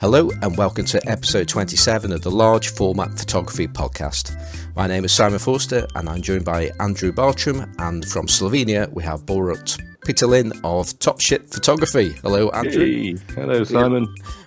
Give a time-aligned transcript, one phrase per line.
[0.00, 4.34] Hello, and welcome to episode 27 of the Large Format Photography Podcast.
[4.74, 7.70] My name is Simon Forster, and I'm joined by Andrew Bartram.
[7.78, 12.14] And from Slovenia, we have Borut Peterlin of Top Shit Photography.
[12.22, 12.82] Hello, Andrew.
[12.82, 13.16] Hey.
[13.34, 14.06] Hello, Simon.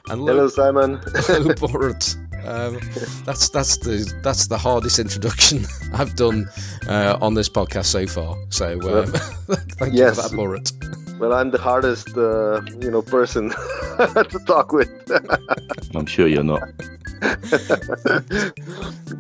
[0.10, 0.94] And hello, Simon.
[1.14, 2.16] hello, Borut.
[2.48, 2.80] Um,
[3.24, 6.50] that's that's the that's the hardest introduction I've done
[6.88, 8.36] uh, on this podcast so far.
[8.50, 9.06] So um,
[9.78, 10.18] thank yes.
[10.18, 11.03] you for that, Borut.
[11.24, 13.50] Well, I'm the hardest, uh, you know, person
[13.98, 14.90] to talk with.
[15.96, 16.62] I'm sure you're not.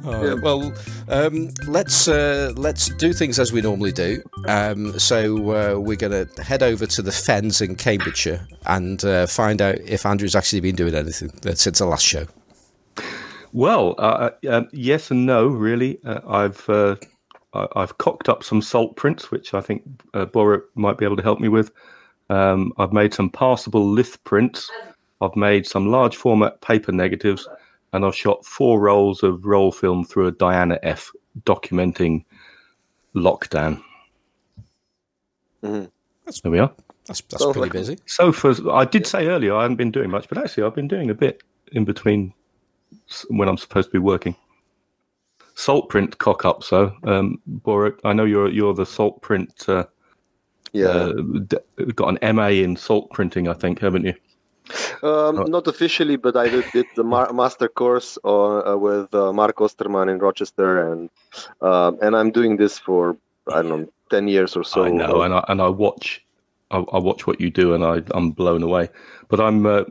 [0.03, 0.73] uh, well,
[1.08, 4.21] um, let's uh, let's do things as we normally do.
[4.49, 9.25] Um, so uh, we're going to head over to the Fens in Cambridgeshire and uh,
[9.25, 12.27] find out if Andrew's actually been doing anything since the last show.
[13.53, 16.02] Well, uh, uh, yes and no, really.
[16.03, 16.70] I've
[17.53, 19.83] I've cocked up some salt prints, which I think
[20.13, 21.72] uh, Bora might be able to help me with.
[22.34, 24.72] Um, I've made some passable lith prints.
[25.22, 27.48] I've made some large format paper negatives,
[27.94, 31.12] and I've shot four rolls of roll film through a Diana F
[31.44, 32.25] documenting
[33.16, 33.84] lockdown.
[35.64, 35.86] Mm-hmm.
[36.42, 36.73] there we are.
[37.06, 38.00] That's, that's pretty busy.
[38.08, 40.88] So for I did say earlier I haven't been doing much, but actually I've been
[40.88, 42.34] doing a bit in between
[43.28, 44.36] when I'm supposed to be working.
[45.53, 46.64] Salt print cock up.
[46.64, 49.84] So um, Boric, I know you're you're the salt print uh,
[50.73, 50.88] yeah.
[50.88, 51.11] Uh,
[51.95, 54.13] got an MA in salt printing, I think, haven't you?
[55.03, 55.43] Um, oh.
[55.43, 60.09] Not officially, but I did, did the ma- master course uh, with uh, Mark Osterman
[60.09, 61.09] in Rochester, and
[61.61, 63.17] um, and I'm doing this for
[63.51, 64.85] I don't know ten years or so.
[64.85, 66.25] I know, and I and I watch.
[66.71, 68.89] I, I watch what you do, and I, I'm blown away.
[69.27, 69.66] But I'm.
[69.66, 69.83] Uh,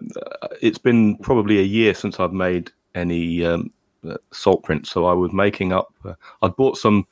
[0.60, 3.70] it's been probably a year since I've made any um,
[4.08, 5.92] uh, salt prints, so I was making up.
[6.04, 7.06] Uh, I'd bought some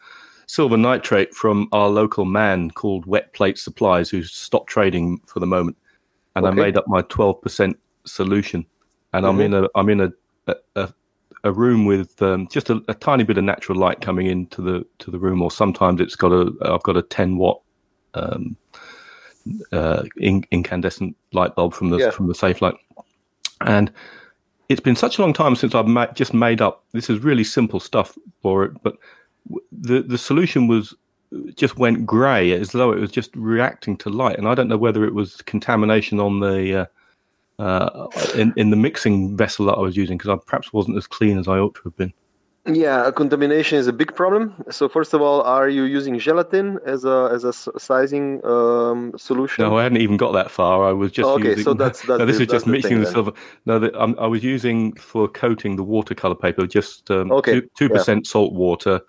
[0.51, 5.47] silver nitrate from our local man called Wet Plate Supplies, who's stopped trading for the
[5.47, 5.77] moment,
[6.34, 6.53] and okay.
[6.53, 8.67] I made up my twelve percent solution,
[9.12, 9.39] and mm-hmm.
[9.39, 10.12] I'm in a I'm in a
[10.75, 10.93] a,
[11.44, 14.84] a room with um, just a, a, tiny bit of natural light coming into the
[14.99, 17.60] to the room, or sometimes it's got a I've got a ten watt
[18.15, 18.56] um,
[19.71, 22.10] uh, in, incandescent light bulb from the yeah.
[22.10, 22.75] from the safelight,
[23.60, 23.93] and
[24.69, 26.84] it's been such a long time since I've ma- just made up.
[26.91, 28.97] This is really simple stuff for it, but
[29.72, 30.94] the the solution was
[31.55, 34.77] just went grey as though it was just reacting to light, and I don't know
[34.77, 36.88] whether it was contamination on the
[37.59, 40.97] uh, uh, in in the mixing vessel that I was using because I perhaps wasn't
[40.97, 42.12] as clean as I ought to have been.
[42.66, 44.55] Yeah, contamination is a big problem.
[44.71, 49.65] So first of all, are you using gelatin as a as a sizing um, solution?
[49.65, 50.87] No, I hadn't even got that far.
[50.87, 51.50] I was just okay.
[51.50, 53.33] Using, so that's, that's no, this is just mixing the, the silver.
[53.65, 57.62] No, the, um, I was using for coating the watercolor paper just um, okay.
[57.78, 58.31] two percent yeah.
[58.31, 59.00] salt water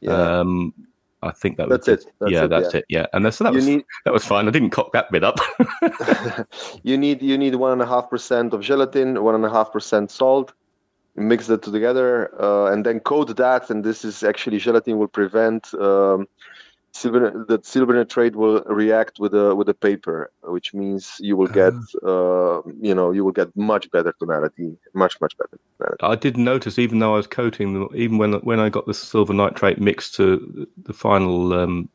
[0.00, 0.38] yeah.
[0.40, 0.74] Um,
[1.22, 2.12] I think that that's was it.
[2.20, 2.78] That's yeah, it, that's yeah.
[2.78, 2.84] it.
[2.88, 4.46] Yeah, and so that you was need, that was fine.
[4.48, 5.38] I didn't cock that bit up.
[6.82, 9.72] you need you need one and a half percent of gelatin, one and a half
[9.72, 10.52] percent salt.
[11.18, 13.70] Mix that together uh, and then coat that.
[13.70, 16.28] And this is actually gelatin will prevent um,
[16.96, 21.46] silver that silver nitrate will react with the with the paper, which means you will
[21.46, 21.74] get
[22.04, 22.08] ah.
[22.08, 25.58] uh, you know you will get much better tonality, much much better.
[25.78, 26.02] Tonality.
[26.02, 28.94] I did notice even though I was coating them, even when when I got the
[28.94, 31.88] silver nitrate mixed to the final um,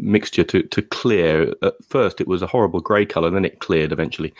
[0.00, 1.54] mixture to to clear.
[1.62, 4.32] At first, it was a horrible grey color, then it cleared eventually.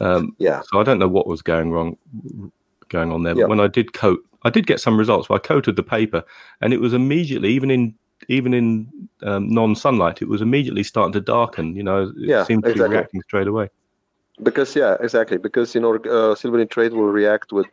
[0.00, 0.62] Um, yeah.
[0.70, 1.96] So I don't know what was going wrong
[2.88, 3.34] going on there.
[3.34, 5.28] But when I did coat, I did get some results.
[5.30, 6.24] I coated the paper,
[6.60, 7.94] and it was immediately, even in
[8.28, 11.74] even in um, non-sunlight, it was immediately starting to darken.
[11.76, 12.88] You know, it yeah, seemed to exactly.
[12.88, 13.68] be reacting straight away.
[14.42, 15.38] Because yeah, exactly.
[15.38, 17.66] Because you know, uh, silver nitrate will react with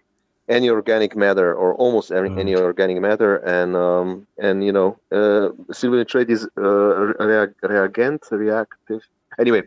[0.47, 2.39] any organic matter or almost any, mm.
[2.39, 8.25] any organic matter, and um, and you know, uh, silver nitrate is uh, reag- reagent,
[8.31, 9.01] reactive.
[9.39, 9.63] Anyway,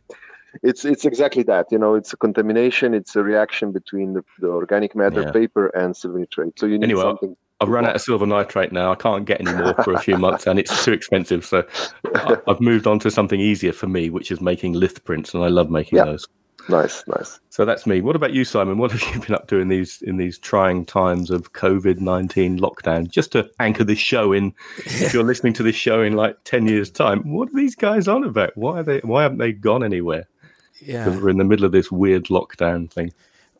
[0.63, 1.67] it's it's exactly that.
[1.71, 2.95] You know, it's a contamination.
[2.95, 5.33] It's a reaction between the, the organic matter, yeah.
[5.33, 6.59] paper, and silver nitrate.
[6.59, 8.91] So you need anyway, something I've run out of silver nitrate now.
[8.91, 11.47] I can't get any more for a few months, and it's too expensive.
[11.47, 11.65] So
[12.49, 15.49] I've moved on to something easier for me, which is making lith prints, and I
[15.49, 16.07] love making yeah.
[16.07, 16.27] those.
[16.69, 17.41] Nice, nice.
[17.51, 18.01] So that's me.
[18.01, 18.79] What about you, Simon?
[18.79, 22.59] What have you been up to in these in these trying times of COVID nineteen
[22.59, 23.09] lockdown?
[23.09, 26.67] Just to anchor this show in, if you're listening to this show in like ten
[26.67, 28.57] years' time, what are these guys on about?
[28.57, 29.01] Why are they?
[29.01, 30.29] Why haven't they gone anywhere?
[30.81, 33.13] Yeah, we're in the middle of this weird lockdown thing.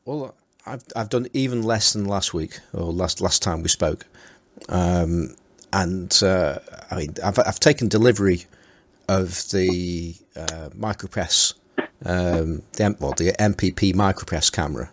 [0.05, 0.35] Well,
[0.67, 4.07] I've I've done even less than last week or last last time we spoke,
[4.69, 5.37] um,
[5.73, 6.59] and uh,
[6.91, 8.47] I mean I've I've taken delivery
[9.09, 11.55] of the uh, micropress,
[12.05, 14.91] um, the well the MPP micropress camera.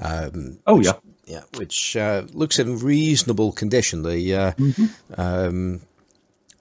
[0.00, 0.92] Um, oh which, yeah,
[1.26, 4.02] yeah, which uh, looks in reasonable condition.
[4.02, 5.20] The uh, mm-hmm.
[5.20, 5.80] Um,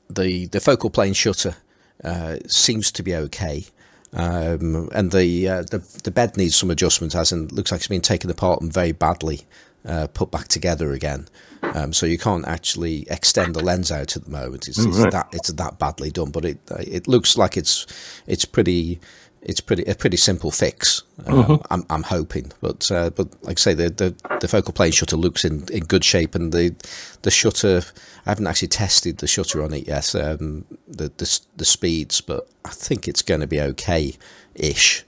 [0.09, 1.55] the the focal plane shutter
[2.03, 3.65] uh, seems to be okay.
[4.13, 7.87] Um, and the, uh, the the bed needs some adjustment, as in looks like it's
[7.87, 9.45] been taken apart and very badly
[9.85, 11.27] uh, put back together again.
[11.61, 14.67] Um, so you can't actually extend the lens out at the moment.
[14.67, 15.11] It's, it's right.
[15.11, 17.85] that it's that badly done, but it it looks like it's
[18.27, 18.99] it's pretty
[19.41, 21.03] it's pretty a pretty simple fix.
[21.25, 21.57] Um, uh-huh.
[21.69, 25.15] I'm, I'm hoping, but uh, but like I say, the, the, the focal plane shutter
[25.15, 26.75] looks in, in good shape, and the
[27.21, 27.81] the shutter
[28.25, 32.49] I haven't actually tested the shutter on it yet, um, the, the the speeds, but
[32.65, 34.15] I think it's going to be okay
[34.55, 35.05] ish.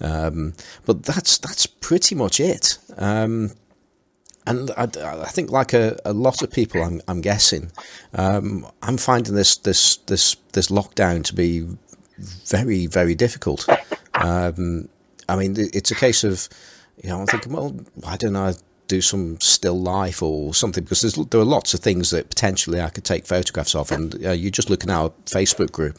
[0.00, 0.54] Um,
[0.84, 2.78] but that's that's pretty much it.
[2.96, 3.52] Um,
[4.46, 7.70] and I, I, think, like a, a, lot of people, I'm, I'm guessing,
[8.12, 11.68] um, I'm finding this this this this lockdown to be
[12.22, 13.68] very very difficult.
[14.14, 14.90] Um,
[15.26, 16.46] I mean, it's a case of
[17.02, 18.52] you know I'm thinking, well, why don't I
[18.92, 22.90] do some still life or something because there are lots of things that potentially I
[22.90, 23.90] could take photographs of.
[23.90, 25.98] And uh, you just look at our Facebook group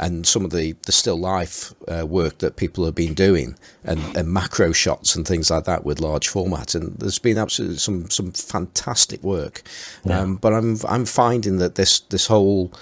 [0.00, 4.16] and some of the, the still life uh, work that people have been doing and,
[4.16, 6.74] and, macro shots and things like that with large format.
[6.74, 9.62] And there's been absolutely some, some fantastic work.
[10.04, 10.18] Yeah.
[10.18, 12.72] Um, but I'm, I'm finding that this, this whole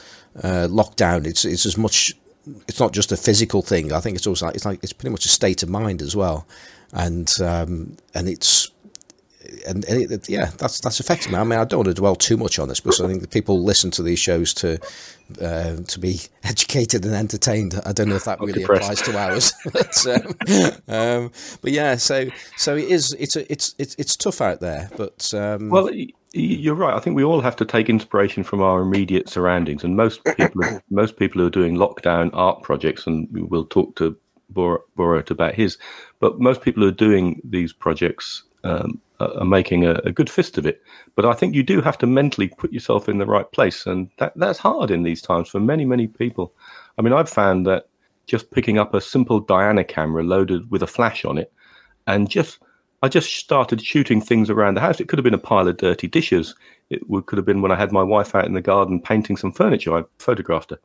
[0.43, 2.14] uh, lockdown, it's, it's as much,
[2.69, 3.93] it's not just a physical thing.
[3.93, 6.17] I think it's also, like, it's like, it's pretty much a state of mind as
[6.17, 6.47] well.
[6.93, 8.71] And, um, and it's,
[9.67, 11.39] and, and it, yeah, that's that's affecting me.
[11.39, 13.31] I mean, I don't want to dwell too much on this because I think that
[13.31, 14.79] people listen to these shows to
[15.41, 17.81] uh, to be educated and entertained.
[17.85, 18.83] I don't know if that really depressed.
[18.83, 23.15] applies to ours, but, um, um, but yeah, so so it is.
[23.19, 25.88] It's a, it's it's it's tough out there, but um, well.
[26.34, 26.94] You're right.
[26.94, 30.62] I think we all have to take inspiration from our immediate surroundings, and most people,
[30.90, 34.17] most people who are doing lockdown art projects, and we'll talk to
[34.52, 35.79] Borat about his,
[36.20, 40.58] but most people who are doing these projects um, are making a, a, good fist
[40.58, 40.82] of it.
[41.14, 44.11] But I think you do have to mentally put yourself in the right place, and
[44.19, 46.52] that that's hard in these times for many many people.
[46.99, 47.88] I mean, I've found that
[48.26, 51.52] just picking up a simple Diana camera loaded with a flash on it,
[52.06, 52.58] and just
[53.02, 55.00] I just started shooting things around the house.
[55.00, 56.54] It could have been a pile of dirty dishes.
[56.90, 59.37] It would, could have been when I had my wife out in the garden painting
[59.37, 59.96] some furniture.
[59.96, 60.78] I photographed her,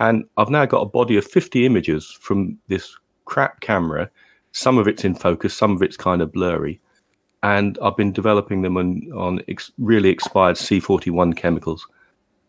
[0.00, 4.10] and I've now got a body of fifty images from this crap camera.
[4.52, 6.80] Some of it's in focus, some of it's kind of blurry
[7.42, 11.86] and I've been developing them on on ex- really expired C41 chemicals,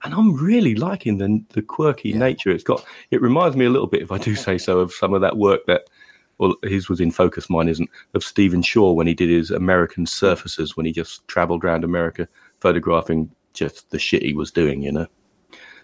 [0.03, 2.19] and I'm really liking the the quirky yeah.
[2.19, 2.85] nature it's got.
[3.11, 5.37] It reminds me a little bit, if I do say so, of some of that
[5.37, 5.89] work that.
[6.37, 7.89] Well, his was in focus, mine isn't.
[8.13, 12.27] Of Stephen Shore when he did his American surfaces, when he just travelled around America
[12.59, 15.07] photographing just the shit he was doing, you know.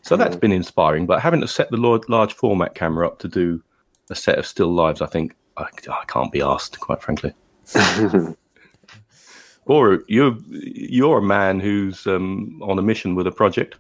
[0.02, 1.06] So that's been inspiring.
[1.06, 3.62] But having to set the large format camera up to do
[4.10, 7.34] a set of still lives, I think I, I can't be asked, quite frankly.
[9.70, 13.76] Or you're you're a man who's um, on a mission with a project.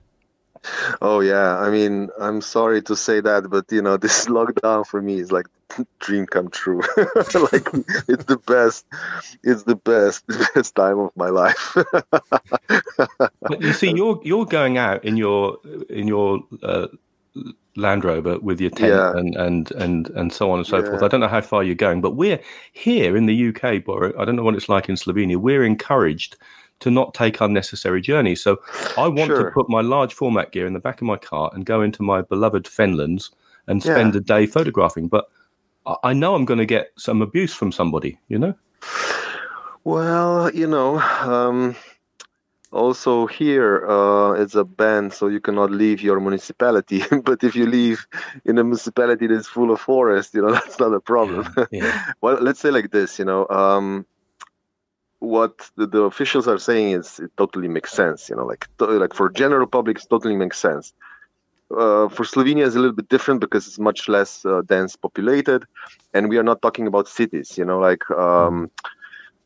[1.01, 5.01] Oh yeah, I mean, I'm sorry to say that, but you know, this lockdown for
[5.01, 5.47] me is like
[5.99, 6.81] dream come true.
[6.97, 7.67] like
[8.07, 8.85] it's the best,
[9.43, 10.25] it's the best,
[10.55, 11.75] best time of my life.
[13.41, 15.57] but you see, you're you're going out in your
[15.89, 16.87] in your uh,
[17.75, 19.11] Land Rover with your tent yeah.
[19.17, 20.89] and, and and and so on and so yeah.
[20.89, 21.03] forth.
[21.03, 22.39] I don't know how far you're going, but we're
[22.73, 24.13] here in the UK, Bora.
[24.19, 25.37] I don't know what it's like in Slovenia.
[25.37, 26.35] We're encouraged
[26.79, 28.41] to not take unnecessary journeys.
[28.41, 28.57] So
[28.97, 29.43] I want sure.
[29.43, 32.01] to put my large format gear in the back of my car and go into
[32.01, 33.31] my beloved Fenlands
[33.67, 34.19] and spend yeah.
[34.19, 35.09] a day photographing.
[35.09, 35.25] But
[36.03, 38.53] I know I'm going to get some abuse from somebody, you know?
[39.83, 41.75] Well, you know, um,
[42.71, 47.65] also here uh, it's a ban so you cannot leave your municipality but if you
[47.65, 48.05] leave
[48.45, 52.11] in a municipality that's full of forest you know that's not a problem yeah, yeah.
[52.21, 54.05] well let's say like this you know um,
[55.19, 58.85] what the, the, officials are saying is it totally makes sense you know like to,
[58.85, 60.93] like for general public it totally makes sense
[61.71, 65.65] uh, for Slovenia is a little bit different because it's much less uh, dense populated,
[66.13, 67.57] and we are not talking about cities.
[67.57, 68.71] You know, like um,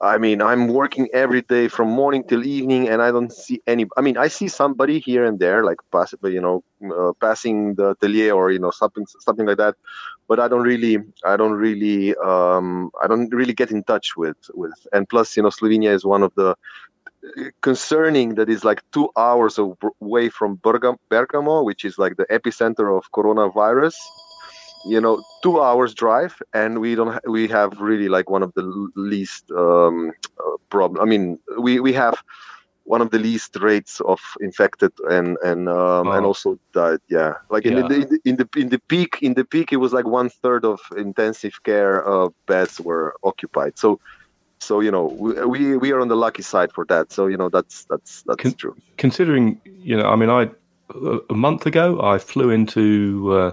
[0.03, 3.86] I mean, I'm working every day from morning till evening, and I don't see any.
[3.96, 6.63] I mean, I see somebody here and there, like pass, you know,
[6.94, 9.75] uh, passing the atelier or you know something, something like that.
[10.27, 14.38] But I don't really, I don't really, um, I don't really get in touch with
[14.53, 14.88] with.
[14.92, 16.56] And plus, you know, Slovenia is one of the
[17.62, 19.58] concerning that is like two hours
[20.01, 23.96] away from Bergamo, which is like the epicenter of coronavirus
[24.86, 28.53] you know two hours drive and we don't ha- we have really like one of
[28.53, 28.63] the
[28.96, 32.22] least um, uh, problem i mean we we have
[32.86, 36.12] one of the least rates of infected and and um, oh.
[36.12, 37.80] and also died yeah like yeah.
[37.80, 40.65] In, the, in the in the peak in the peak it was like one third
[40.65, 44.00] of intensive care uh, beds were occupied so
[44.63, 45.05] so you know
[45.53, 48.41] we we are on the lucky side for that so you know that's that's that's
[48.41, 50.50] Con- true considering you know i mean i
[51.29, 53.51] a month ago i flew into uh,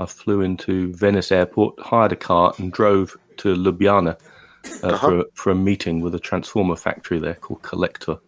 [0.00, 4.98] I flew into Venice Airport, hired a car, and drove to Ljubljana uh, Uh-huh.
[4.98, 8.20] for for a meeting with a transformer factory there called Kolektor.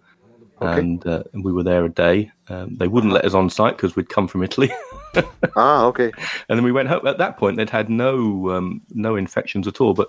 [0.60, 2.30] And, uh, we were there a day.
[2.48, 4.70] Um, they wouldn't let us on site because we'd come from Italy.
[5.56, 6.10] Ah, okay.
[6.48, 7.06] and then we went home.
[7.06, 9.94] At that point, they'd had no um, no infections at all.
[9.94, 10.08] But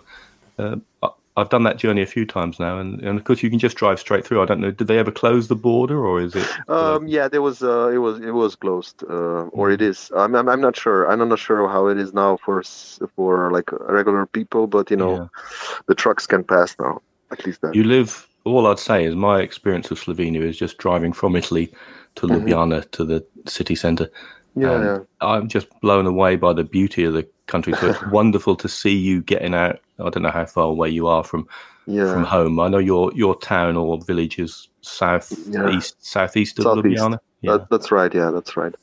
[0.58, 0.76] uh,
[1.38, 3.78] I've done that journey a few times now, and, and of course you can just
[3.78, 4.42] drive straight through.
[4.42, 4.72] I don't know.
[4.72, 6.48] Did they ever close the border, or is it?
[6.68, 10.12] uh, Um, yeah, there was uh, it was it was closed, uh, or it is.
[10.16, 11.10] I'm, I'm I'm not sure.
[11.10, 12.64] I'm not sure how it is now for
[13.16, 15.28] for like regular people, but you know, Yeah.
[15.88, 17.02] the trucks can pass now.
[17.32, 17.76] At least that.
[17.76, 18.28] You live.
[18.44, 21.72] All I'd say is my experience of Slovenia is just driving from Italy
[22.16, 22.48] to Mm-hmm.
[22.48, 24.10] Ljubljana to the city centre.
[24.56, 25.00] Yeah.
[25.22, 27.74] I'm just blown away by the beauty of the country.
[27.74, 29.80] So it's wonderful to see you getting out.
[30.00, 31.48] I don't know how far away you are from
[31.88, 32.12] Yeah.
[32.14, 32.60] from home.
[32.60, 35.70] I know your your town or village is south Yeah.
[35.70, 37.02] east southeast of Southeast.
[37.02, 37.20] Ljubljana.
[37.42, 37.52] Yeah.
[37.58, 38.14] That, that's right.
[38.14, 38.76] Yeah, that's right.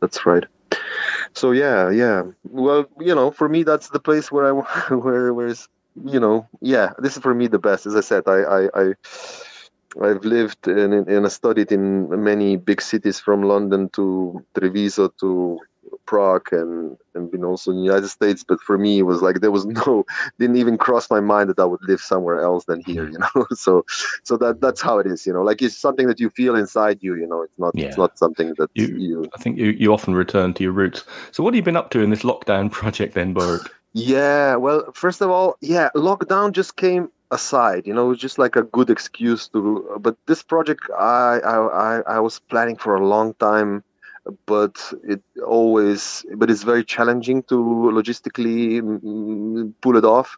[0.00, 0.44] That's right.
[1.34, 2.22] So yeah, yeah.
[2.44, 4.52] Well, you know, for me, that's the place where I
[4.94, 5.68] where where is
[6.04, 6.92] you know, yeah.
[6.98, 7.86] This is for me the best.
[7.86, 8.68] As I said, I I.
[8.82, 8.94] I
[10.02, 15.58] I've lived and, and studied in many big cities from London to Treviso to
[16.06, 18.44] Prague and, and been also in the United States.
[18.46, 20.04] But for me, it was like there was no,
[20.38, 23.12] didn't even cross my mind that I would live somewhere else than here, mm.
[23.12, 23.46] you know.
[23.54, 23.84] so,
[24.22, 25.42] so that that's how it is, you know.
[25.42, 27.42] Like it's something that you feel inside you, you know.
[27.42, 27.86] It's not, Yeah.
[27.86, 31.04] it's not something that You- you I think you, you often return to your roots.
[31.32, 33.68] So what have you been up to in this lockdown project then, Borut?
[33.96, 37.86] Yeah, well, first of all, yeah, lockdown just came aside.
[37.86, 39.98] You know, it was just like a good excuse to.
[40.00, 41.56] But this project, I I
[41.98, 43.82] I, I was planning for a long time,
[44.46, 50.36] but it always, but it's very challenging to logistically mm, pull it off.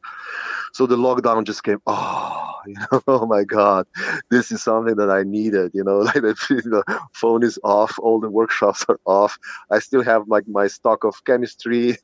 [0.73, 1.80] So the lockdown just came.
[1.87, 3.87] Oh, you know, oh my God,
[4.30, 5.73] this is something that I needed.
[5.75, 9.38] You know, like the, the phone is off, all the workshops are off.
[9.71, 11.97] I still have like my stock of chemistry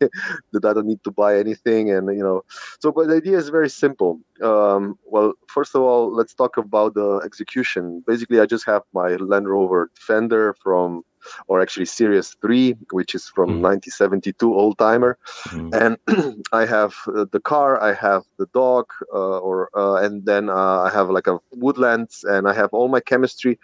[0.53, 2.43] that I don't need to buy anything, and you know,
[2.81, 4.21] so but the idea is very simple.
[4.43, 8.03] Um, well, first of all, let's talk about the execution.
[8.07, 11.03] Basically, I just have my Land Rover Defender from,
[11.49, 13.61] or actually Series Three, which is from Mhm.
[13.61, 15.19] 1972 old timer,
[15.53, 15.73] Mm.
[15.73, 15.97] and
[16.53, 20.81] I have uh, the car, I have the dog, uh, or uh, and then uh,
[20.87, 23.59] I have like a woodlands, and I have all my chemistry.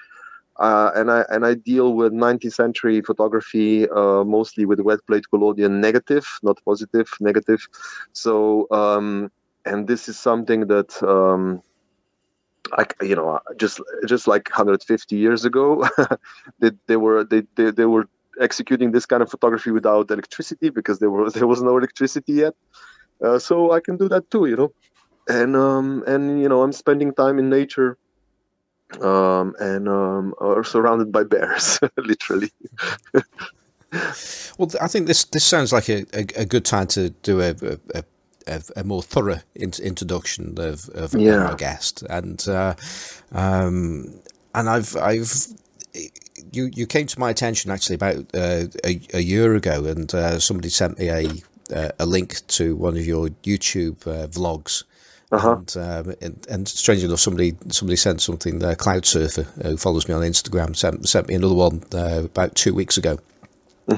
[0.58, 5.24] Uh, and I and I deal with 19th century photography uh, mostly with wet plate
[5.30, 7.60] collodion negative, not positive, negative.
[8.12, 9.30] So um,
[9.64, 11.62] and this is something that um,
[12.76, 15.88] like you know just just like 150 years ago,
[16.60, 18.06] they, they were they, they they were
[18.40, 22.54] executing this kind of photography without electricity because there were there was no electricity yet.
[23.24, 24.72] Uh, so I can do that too, you know,
[25.28, 27.98] and um, and you know I'm spending time in nature
[29.00, 32.50] um, and um, are surrounded by bears, literally.
[34.58, 37.50] Well, I think this this sounds like a, a, a good time to do a
[37.50, 38.04] a, a,
[38.46, 41.46] a more thorough in, introduction of, of Yeah.
[41.48, 42.74] our guest, and uh,
[43.32, 44.14] um,
[44.54, 45.32] and I've I've
[46.52, 50.38] you you came to my attention actually about uh, a, a year ago, and uh,
[50.38, 51.28] somebody sent me a
[51.74, 54.84] uh, a link to one of your YouTube uh, vlogs.
[55.32, 55.52] Uh-huh.
[55.58, 58.64] And, um, and and strangely enough, somebody somebody sent something.
[58.64, 62.56] Uh, Cloud Surfer, who follows me on Instagram, sent sent me another one uh, about
[62.56, 63.18] two weeks ago,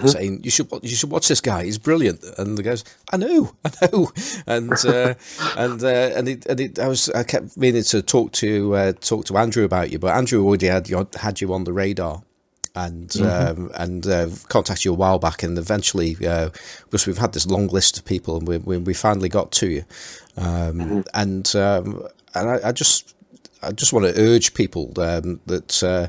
[0.07, 1.65] saying you should you should watch this guy.
[1.65, 2.25] He's brilliant.
[2.39, 4.13] And the goes, I know, I know.
[4.47, 5.15] And uh,
[5.57, 8.93] and uh, and it, and it, I was I kept meaning to talk to uh,
[8.93, 12.23] talk to Andrew about you, but Andrew already had you had you on the radar.
[12.75, 16.49] And um, and uh, contacted you a while back, and eventually, uh,
[16.85, 19.69] because we've had this long list of people, and we, we, we finally got to
[19.69, 19.85] you,
[20.39, 23.15] um, and um, and I, I just
[23.63, 26.09] I just want to urge people um, that uh,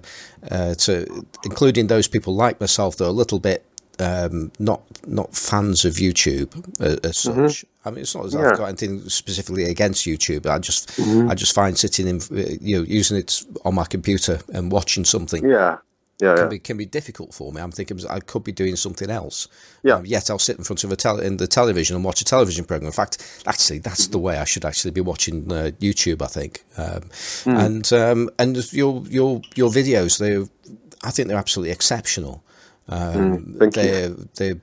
[0.50, 3.66] uh, to, including those people like myself that are a little bit
[4.00, 6.50] um, not not fans of YouTube
[6.82, 7.66] uh, as such.
[7.86, 8.52] I mean, it's not as Yeah.
[8.52, 10.46] I've got anything specifically against YouTube.
[10.48, 14.40] I just I just find sitting in uh, you know using it on my computer
[14.54, 15.78] and watching something Yeah,
[16.22, 16.50] yeah, can yeah.
[16.50, 17.62] be can be difficult for me.
[17.62, 19.48] I'm thinking I could be doing something else.
[19.84, 19.96] Yeah.
[19.96, 22.26] Um, yet I'll sit in front of a tele- in the television and watch a
[22.26, 22.88] television program.
[22.88, 26.22] In fact, actually, that's the way I should actually be watching uh, YouTube.
[26.22, 26.64] I think.
[26.78, 27.04] Um,
[27.46, 30.38] And um, and your your your videos, they
[31.08, 32.42] I think they're absolutely exceptional.
[32.90, 33.70] Um, you.
[33.72, 34.62] they're they're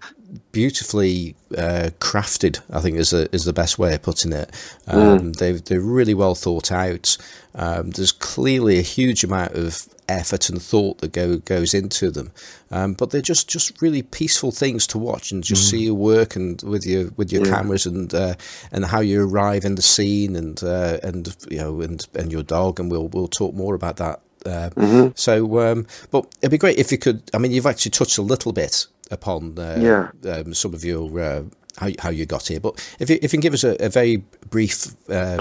[0.52, 2.60] beautifully uh, crafted.
[2.72, 4.50] I think is a, is the best way of putting it.
[4.86, 7.16] Um, They they're really well thought out.
[7.54, 12.30] Um, there's clearly a huge amount of effort and thought that go goes into them,
[12.70, 16.36] um, but they're just, just really peaceful things to watch and just see your work
[16.36, 18.34] and with your with your cameras and uh,
[18.70, 22.42] and how you arrive in the scene and uh, and you know and and your
[22.42, 24.20] dog and we'll we'll talk more about that.
[24.46, 27.22] Uh, So, um, but it'd be great if you could.
[27.34, 30.32] I mean, you've actually touched a little bit upon uh, Yeah.
[30.32, 31.42] um, some of your uh,
[31.76, 32.60] how how you got here.
[32.60, 34.18] But if you, if you can give us a, a very
[34.48, 35.40] brief um,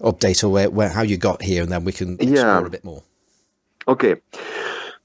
[0.00, 2.66] update on where, where how you got here, and then we can explore Yeah.
[2.66, 3.02] a bit more.
[3.88, 4.16] Okay.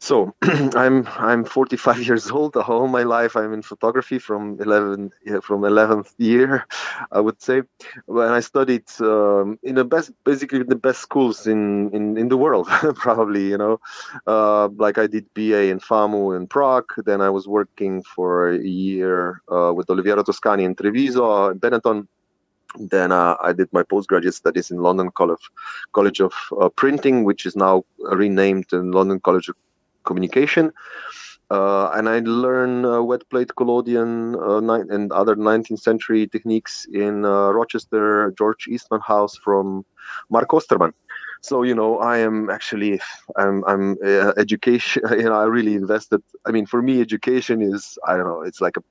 [0.01, 0.34] So
[0.75, 2.56] I'm I'm 45 years old.
[2.56, 6.65] All my life I'm in photography from 11 yeah, from 11th year,
[7.12, 7.63] I would say.
[8.06, 12.38] When I studied um, in the best, basically the best schools in in, in the
[12.38, 13.79] world, probably you know,
[14.25, 16.91] uh, like I did BA in FAMU in Prague.
[17.06, 22.08] Then I was working for a year uh, with Oliviero Toscani in Treviso, in Benetton.
[22.77, 25.50] Then uh, I did my postgraduate studies in London College
[25.91, 29.56] College of uh, Printing, which is now renamed in London College of
[30.10, 30.72] Communication.
[31.51, 36.88] Uh, and I learned uh, wet plate collodion uh, ni- and other 19th century techniques
[36.94, 39.86] in Rochester, George Eastman House from
[40.30, 40.94] Mark Osterman.
[41.42, 43.00] So you know, I am actually,
[43.38, 45.04] I'm, I'm uh, education.
[45.22, 46.22] You know, I really invested.
[46.48, 48.84] I mean, for me, education is, I don't know, it's like a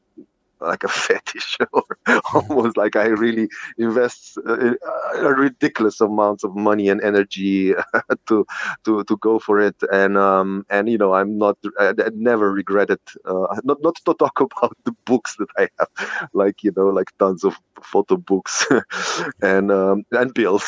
[0.60, 1.84] like a fetish or
[2.34, 4.72] almost like I really invest uh,
[5.16, 7.74] a ridiculous amounts of money and energy
[8.26, 8.46] to
[8.84, 9.76] to to go for it.
[9.92, 14.14] And um and you know I'm not I, I never regretted uh, not not to
[14.14, 18.66] talk about the books that I have like you know like tons of photo books
[19.42, 20.64] and um and bills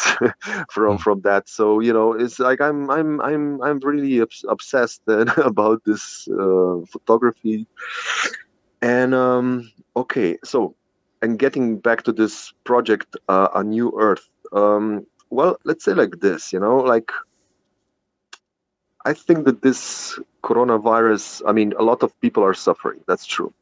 [0.70, 1.48] from from that.
[1.48, 6.80] So you know it's like I'm I'm I'm I'm really obs- obsessed about this uh,
[6.86, 7.66] photography
[8.82, 10.74] and um, okay, so
[11.22, 14.28] and getting back to this project, uh, a new Earth.
[14.52, 17.12] Um, well, let's say like this, you know, like
[19.04, 21.42] I think that this coronavirus.
[21.46, 23.00] I mean, a lot of people are suffering.
[23.06, 23.52] That's true.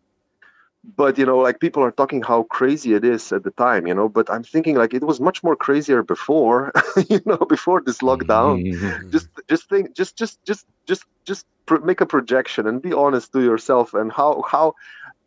[0.97, 3.95] But you know, like people are talking how crazy it is at the time, you
[3.95, 4.09] know.
[4.09, 6.73] But I'm thinking like it was much more crazier before,
[7.09, 12.01] you know, before this lockdown just just think just just just just just pr- make
[12.01, 14.75] a projection and be honest to yourself and how how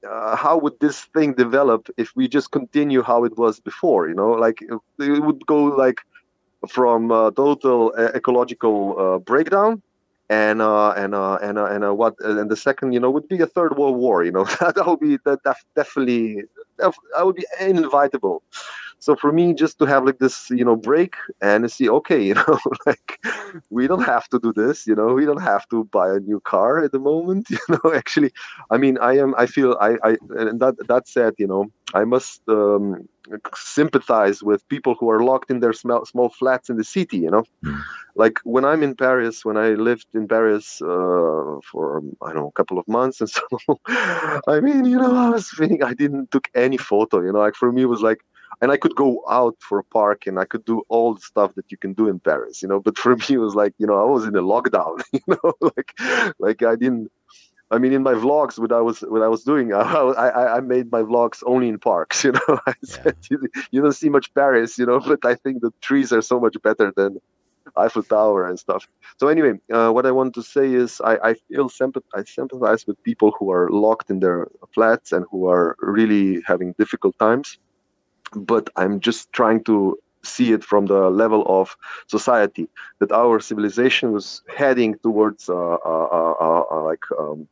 [0.10, 4.16] uh, how would this thing develop if we just continue how it was before you
[4.16, 4.32] know?
[4.32, 6.00] Like it would go like
[6.70, 9.82] from total uh, ecological uh, breakdown
[10.30, 13.28] and uh, and uh, and uh, and uh, what and the second you know would
[13.28, 14.46] be a third world war you know?
[14.60, 16.44] That would be that, that definitely
[16.78, 16.94] that
[17.26, 18.42] would be inevitable
[19.02, 22.36] so for me just to have like this you know break and see okay you
[22.36, 23.20] know like
[23.70, 26.40] we don't have to do this you know we don't have to buy a new
[26.42, 28.32] car at the moment you know actually
[28.72, 32.04] i mean i am i feel i i and that that said you know i
[32.06, 33.08] must um,
[33.56, 37.32] sympathize with people who are locked in their small, small flats in the city you
[37.32, 37.82] know Mm.
[38.16, 42.48] like when i'm in paris when i lived in paris uh, for i don't know
[42.48, 43.44] a couple of months and so
[44.48, 47.56] i mean you know i was feeling i didn't took any photo you know like
[47.56, 48.20] for me it was like
[48.62, 51.56] and I could go out for a park and I could do all the stuff
[51.56, 52.80] that you can do in Paris, you know.
[52.80, 55.54] But for me, it was like, you know, I was in a lockdown, you know,
[55.62, 55.92] like,
[56.40, 57.12] like I didn't.
[57.72, 60.60] I mean, in my vlogs, what I was what I was doing, I, I, I
[60.60, 62.60] made my vlogs only in parks, you know.
[62.68, 66.12] I said you, you don't see much Paris, you know, but I think the trees
[66.12, 67.20] are so much better than
[67.78, 68.88] Eiffel Tower and stuff.
[69.20, 72.86] So anyway, uh, what I want to say is I, I feel sympath- I sympathize
[72.86, 77.58] with people who are locked in their flats and who are really having difficult times
[78.36, 81.76] but I'm just trying to see it from the level of
[82.08, 87.48] society that our civilization was heading towards uh, uh, uh, uh, like um,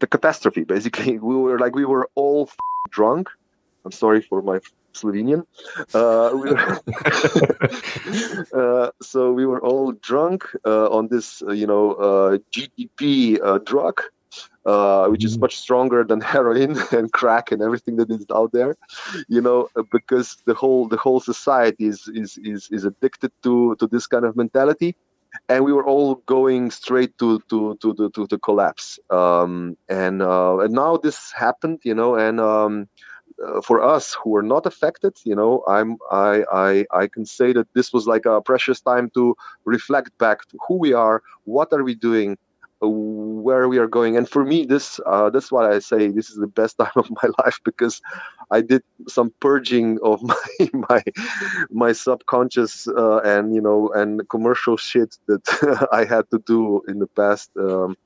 [0.00, 0.64] the catastrophe.
[0.64, 2.56] Basically, we were like we were all f-
[2.90, 3.28] drunk.
[3.84, 4.60] I'm sorry for my
[4.94, 5.44] Slovenian.
[5.94, 6.80] Uh, we were
[8.86, 13.58] uh, so we were all drunk uh, on this, uh, you know, uh, GDP uh,
[13.58, 14.00] drug,
[14.66, 18.76] uh, which is much stronger than heroin and crack and everything that is out there,
[19.28, 23.76] you know, uh, because the whole the whole society is is is, is addicted to
[23.76, 24.94] to this kind of mentality.
[25.50, 28.98] And we were all going straight to to to to, to, to collapse.
[29.10, 32.88] Um, and uh, and now this happened, you know, and um,
[33.46, 37.52] uh, for us who were not affected, you know, I'm I, I I can say
[37.52, 41.72] that this was like a precious time to reflect back to who we are, what
[41.72, 42.36] are we doing,
[42.80, 44.16] where we are going.
[44.16, 47.10] And for me, this uh, that's why I say this is the best time of
[47.10, 48.00] my life because
[48.50, 51.02] I did some purging of my my
[51.70, 56.98] my subconscious uh, and you know and commercial shit that I had to do in
[56.98, 57.50] the past.
[57.56, 57.96] Um,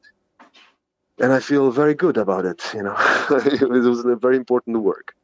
[1.18, 2.62] and I feel very good about it.
[2.74, 2.96] You know,
[3.30, 5.14] it was a very important work.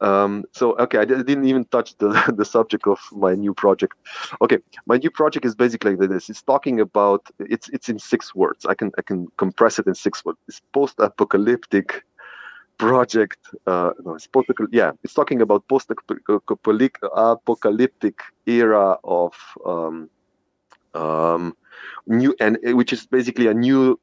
[0.00, 3.94] Um, so okay, I didn't even touch the the subject of my new project.
[4.40, 6.30] Okay, my new project is basically this.
[6.30, 8.66] It's talking about it's it's in six words.
[8.66, 10.38] I can I can compress it in six words.
[10.46, 12.04] It's post-apocalyptic
[12.78, 13.38] project.
[13.66, 14.92] Uh, no, it's post yeah.
[15.02, 19.34] It's talking about post-apocalyptic era of
[19.66, 20.08] um,
[20.94, 21.56] um,
[22.06, 23.98] new and which is basically a new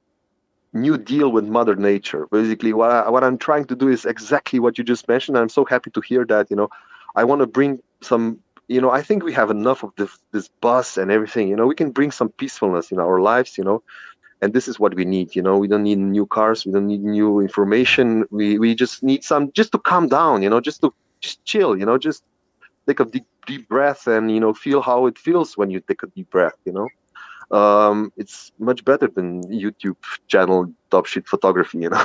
[0.76, 2.28] new deal with Mother Nature.
[2.32, 5.38] Basically, what I, what I'm trying to do is exactly what you just mentioned.
[5.38, 6.50] I'm so happy to hear that.
[6.50, 6.70] You know,
[7.16, 8.40] I want to bring some.
[8.68, 11.48] You know, I think we have enough of this this buzz and everything.
[11.48, 13.58] You know, we can bring some peacefulness in our lives.
[13.58, 13.84] You know,
[14.42, 15.36] and this is what we need.
[15.36, 16.66] You know, we don't need new cars.
[16.66, 18.26] We don't need new information.
[18.32, 20.44] We we just need some just to calm down.
[20.44, 21.78] You know, just to just chill.
[21.78, 22.24] You know, just
[22.88, 26.04] take a deep deep breath and you know feel how it feels when you take
[26.04, 26.58] a deep breath.
[26.66, 26.88] You know
[27.52, 31.80] um, it's much better than YouTube channel top shit photography.
[31.80, 32.04] You know,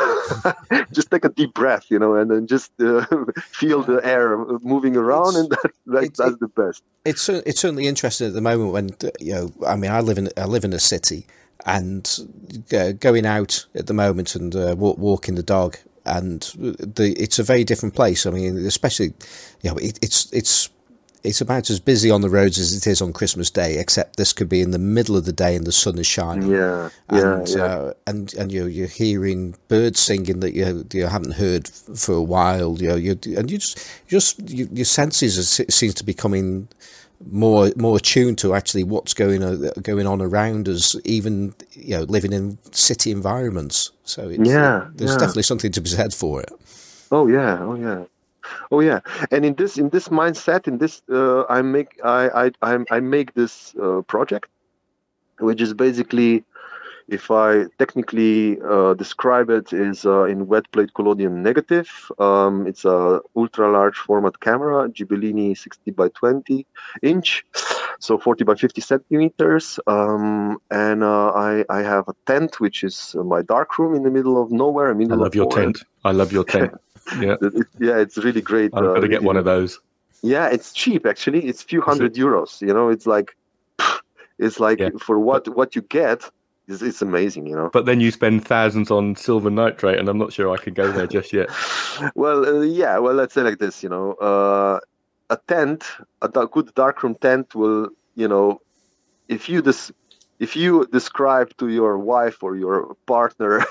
[0.93, 3.07] just take a deep breath, you know, and then just uh,
[3.41, 6.83] feel the air moving around, it's, and that, that, it, that's the best.
[7.05, 9.53] It's it's certainly interesting at the moment when you know.
[9.67, 11.27] I mean, I live in I live in a city,
[11.67, 12.09] and
[12.73, 15.77] uh, going out at the moment and uh, walk, walking the dog
[16.07, 18.27] and the it's a very different place.
[18.27, 19.13] I mean, especially
[19.63, 20.71] you know, it, it's it's
[21.23, 24.33] it's about as busy on the roads as it is on Christmas Day, except this
[24.33, 26.51] could be in the middle of the day and the sun is shining.
[26.51, 27.65] Yeah, and, yeah, yeah.
[27.65, 32.23] Uh, and and you're you're hearing birds singing that you you haven't heard for a
[32.23, 32.81] while.
[32.81, 33.79] You know, you and you just
[34.09, 36.69] just you, your senses are, seems to be coming
[37.31, 42.03] more more attuned to actually what's going on, going on around us, even you know
[42.05, 43.91] living in city environments.
[44.05, 45.19] So yeah, there's yeah.
[45.19, 46.51] definitely something to be said for it.
[47.13, 48.05] Oh yeah, oh yeah.
[48.71, 49.01] Oh yeah,
[49.31, 53.35] and in this in this mindset, in this uh, I make I I I make
[53.35, 54.49] this uh, project,
[55.39, 56.45] which is basically,
[57.09, 61.91] if I technically uh, describe it, is uh, in wet plate collodion negative.
[62.19, 66.67] Um, it's a ultra large format camera, Gibellini 60 by 20
[67.03, 67.45] inch,
[67.99, 69.81] so 40 by 50 centimeters.
[69.87, 74.11] Um, and uh, I I have a tent, which is my dark room in the
[74.11, 74.91] middle of nowhere.
[74.91, 75.83] I love your tent.
[76.05, 76.75] I love your tent.
[77.19, 77.37] Yeah,
[77.79, 78.71] yeah, it's really great.
[78.75, 79.81] I'm gonna get one of those.
[80.23, 81.47] Yeah, it's cheap actually.
[81.47, 82.61] It's few hundred euros.
[82.61, 83.37] You know, it's like,
[84.39, 84.91] it's like yeah.
[85.01, 86.31] for what what you get,
[86.69, 87.47] it's, it's amazing.
[87.47, 87.71] You know.
[87.73, 90.93] But then you spend thousands on silver nitrate, and I'm not sure I can go
[90.93, 91.49] there just yet.
[92.15, 92.99] well, uh, yeah.
[92.99, 93.83] Well, let's say like this.
[93.83, 94.81] You know, uh,
[95.31, 95.85] a tent,
[96.23, 98.61] a good darkroom tent will, you know,
[99.29, 99.93] if you just
[100.41, 103.65] if you describe to your wife or your partner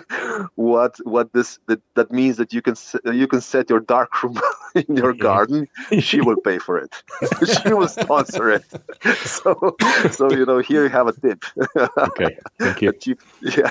[0.56, 2.74] what what this that, that means that you can
[3.12, 4.40] you can set your dark room
[4.74, 5.68] in your garden
[6.00, 6.92] she will pay for it.
[7.62, 8.64] She will sponsor it.
[9.24, 9.76] So
[10.10, 11.44] so you know here you have a tip.
[11.76, 12.92] Okay thank you.
[12.92, 13.70] Cheap, yeah.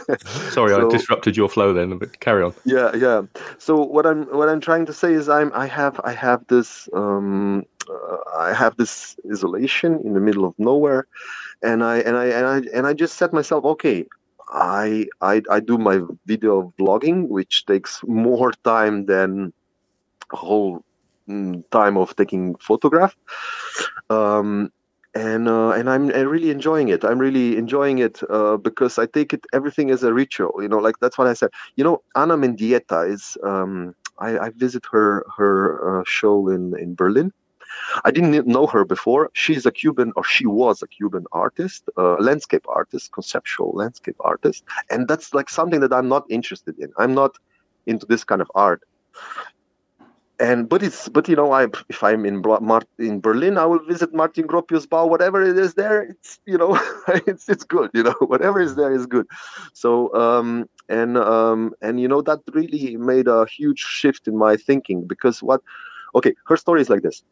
[0.51, 2.53] Sorry so, i disrupted your flow then but carry on.
[2.65, 3.23] Yeah yeah.
[3.57, 6.87] So what i'm what i'm trying to say is i'm i have i have this
[6.93, 11.05] um uh, i have this isolation in the middle of nowhere
[11.63, 14.05] and I and I and I and I just set myself okay.
[14.49, 19.53] I I I do my video vlogging, which takes more time than
[20.31, 20.83] a whole
[21.29, 23.15] mm, time of taking photograph.
[24.09, 24.69] Um,
[25.15, 27.03] and uh, and I'm really enjoying it.
[27.03, 30.53] I'm really enjoying it uh, because I take it everything as a ritual.
[30.61, 31.49] You know, like that's what I said.
[31.75, 33.37] You know, Ana Mendieta is.
[33.43, 37.31] Um, I, I visit her her uh, show in in Berlin,
[38.05, 39.29] I didn't know her before.
[39.33, 45.07] She's a Cuban, or she was a Cuban artist, landscape artist, conceptual landscape artist, and
[45.07, 46.91] that's like something that I'm not interested in.
[46.97, 47.37] I'm not
[47.85, 48.81] into this kind of art.
[50.39, 52.43] And but it's but you know I if I'm in
[52.97, 56.77] in Berlin I will visit Martin Gropius Bau whatever it is there it's you know
[57.27, 59.27] it's it's good you know whatever is there is good
[59.73, 64.57] so um and um and you know that really made a huge shift in my
[64.57, 65.61] thinking because what
[66.15, 67.23] okay her story is like this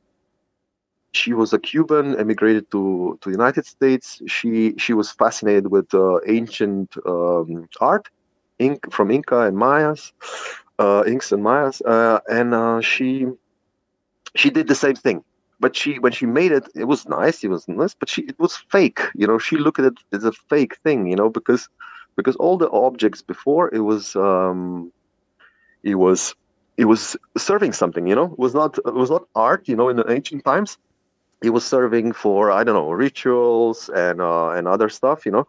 [1.13, 4.21] she was a Cuban, emigrated to to the United States.
[4.27, 8.09] She she was fascinated with uh, ancient um, art,
[8.59, 10.13] ink from Inca and Mayas,
[10.79, 13.27] uh, Incas and Mayas, uh, and uh, she
[14.35, 15.23] she did the same thing.
[15.59, 17.43] But she when she made it, it was nice.
[17.43, 18.99] It was nice, but she it was fake.
[19.15, 21.07] You know, she looked at it as a fake thing.
[21.07, 21.69] You know, because
[22.15, 24.91] because all the objects before it was um,
[25.83, 26.35] it was
[26.77, 28.07] it was serving something.
[28.07, 29.67] You know, it was not it was not art.
[29.67, 30.77] You know, in the ancient times
[31.41, 35.47] he was serving for I don't know rituals and uh, and other stuff, you know.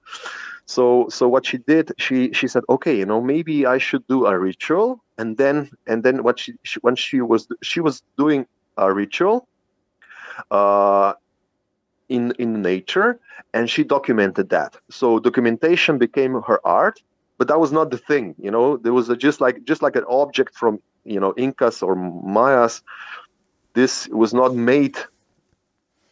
[0.67, 4.27] So so what she did, she she said, okay, you know, maybe I should do
[4.27, 8.47] a ritual, and then and then what she, she when she was she was doing
[8.77, 9.47] a ritual,
[10.51, 11.13] uh,
[12.09, 13.19] in in nature,
[13.53, 14.77] and she documented that.
[14.91, 17.03] So documentation became her art,
[17.39, 18.77] but that was not the thing, you know.
[18.77, 22.83] There was a, just like just like an object from you know Incas or Mayas.
[23.75, 24.99] This was not made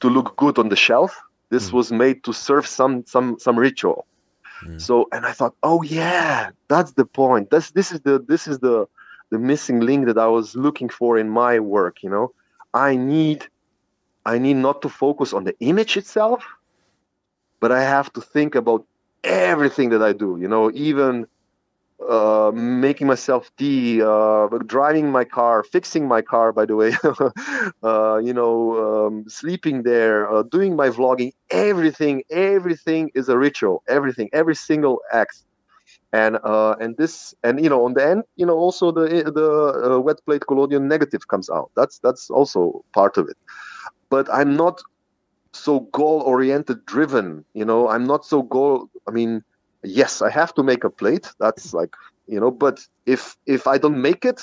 [0.01, 1.21] to look good on the shelf.
[1.51, 1.75] This mm.
[1.75, 4.07] was made to serve some some some ritual.
[4.65, 4.81] Mm.
[4.81, 7.51] So and I thought, oh yeah, that's the point.
[7.51, 8.87] This this is the this is the
[9.31, 12.03] the missing link that I was looking for in my work.
[12.03, 12.33] You know,
[12.75, 13.47] I need
[14.27, 16.45] I need not to focus on the image itself,
[17.61, 18.85] but I have to think about
[19.25, 20.39] everything that I do.
[20.41, 21.27] You know, even
[22.09, 26.93] uh, making myself tea, uh, driving my car, fixing my car, by the way,
[27.83, 33.83] uh, you know, um, sleeping there, uh, doing my vlogging, everything, everything is a ritual.
[33.89, 35.45] Everything, every single act,
[36.13, 39.95] and uh, and this, and you know, on the end, you know, also the the
[39.95, 41.71] uh, wet plate collodion negative comes out.
[41.77, 43.37] That's that's also part of it.
[44.11, 44.81] But I'm not
[45.53, 47.45] so goal oriented driven.
[47.55, 48.89] You know, I'm not so goal.
[49.09, 49.43] I mean
[49.83, 51.29] yes i have to make a plate.
[51.39, 51.95] That's like
[52.27, 54.41] you know but if if i don't make it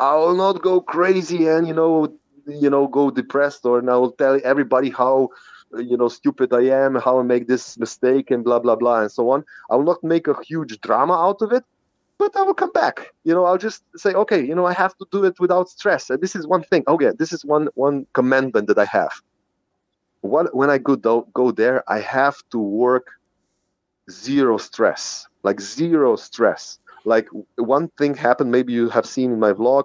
[0.00, 2.08] i will not go crazy and you know
[2.46, 5.28] you know go depressed or and i will tell everybody how
[5.76, 9.12] you know stupid i am how i make this mistake and blah blah blah and
[9.12, 9.44] so on.
[9.70, 11.64] I will not make a huge drama out of it
[12.18, 13.08] but i will come back.
[13.24, 16.10] You know i'll just say okay you know i have to do it without stress.
[16.10, 16.82] And this is one thing.
[16.88, 19.12] Okay this is one one commandment that i have.
[20.22, 20.96] What when i go
[21.34, 23.06] go there i have to work
[24.10, 26.78] zero stress, like zero stress.
[27.04, 29.84] Like one thing happened, maybe you have seen in my vlog.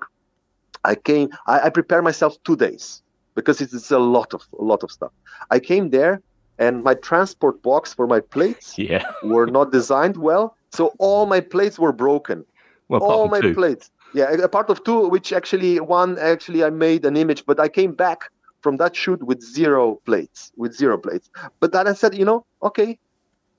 [0.84, 3.02] I came, I, I prepare myself two days
[3.36, 5.12] because it's, it's a lot of a lot of stuff.
[5.52, 6.22] I came there
[6.58, 9.06] and my transport box for my plates yeah.
[9.24, 12.46] were not designed well, so all my plates were broken.
[12.88, 13.54] Well, all my two.
[13.54, 13.92] plates.
[14.14, 17.68] Yeah, a part of two, which actually one actually I made an image, but I
[17.68, 21.30] came back from that shoot with zero plates, with zero plates.
[21.60, 22.98] But then I said, you know, okay,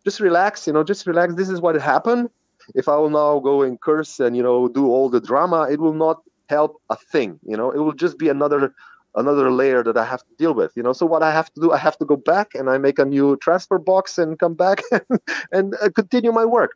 [0.07, 1.35] just relax, you know, just relax.
[1.35, 2.31] This is what happened.
[2.77, 5.81] If I will now go and curse and you know do all the drama, it
[5.81, 7.41] will not help a thing.
[7.45, 8.73] You know, it will just be another
[9.17, 10.73] another layer that I have to deal with.
[10.77, 12.77] You know, so what I have to do, I have to go back and I
[12.79, 16.73] make a new transfer box and come back and, and uh, continue my work.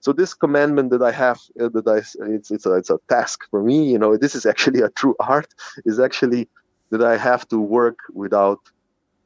[0.00, 1.98] So this commandment that I have, uh, that I
[2.36, 3.78] it's it's a it's a task for me.
[3.92, 5.54] You know, this is actually a true art.
[5.84, 6.48] Is actually
[6.90, 8.60] that I have to work without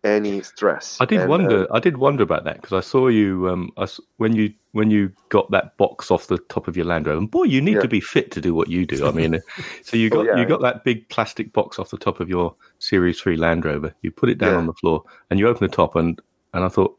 [0.04, 0.98] any stress.
[1.00, 1.64] I did and, wonder.
[1.70, 3.86] Uh, I did wonder about that because I saw you um, I,
[4.18, 7.18] when you when you got that box off the top of your Land Rover.
[7.18, 7.80] And boy, you need yeah.
[7.80, 9.06] to be fit to do what you do.
[9.06, 9.40] I mean,
[9.82, 12.28] so you got oh, yeah, you got that big plastic box off the top of
[12.28, 13.94] your Series Three Land Rover.
[14.02, 14.58] You put it down yeah.
[14.58, 16.20] on the floor and you open the top and
[16.54, 16.96] and I thought,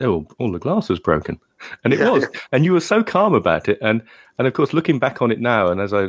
[0.00, 1.40] oh, all the glass was broken,
[1.82, 2.26] and it was.
[2.52, 3.78] And you were so calm about it.
[3.80, 4.02] And
[4.38, 6.08] and of course, looking back on it now, and as I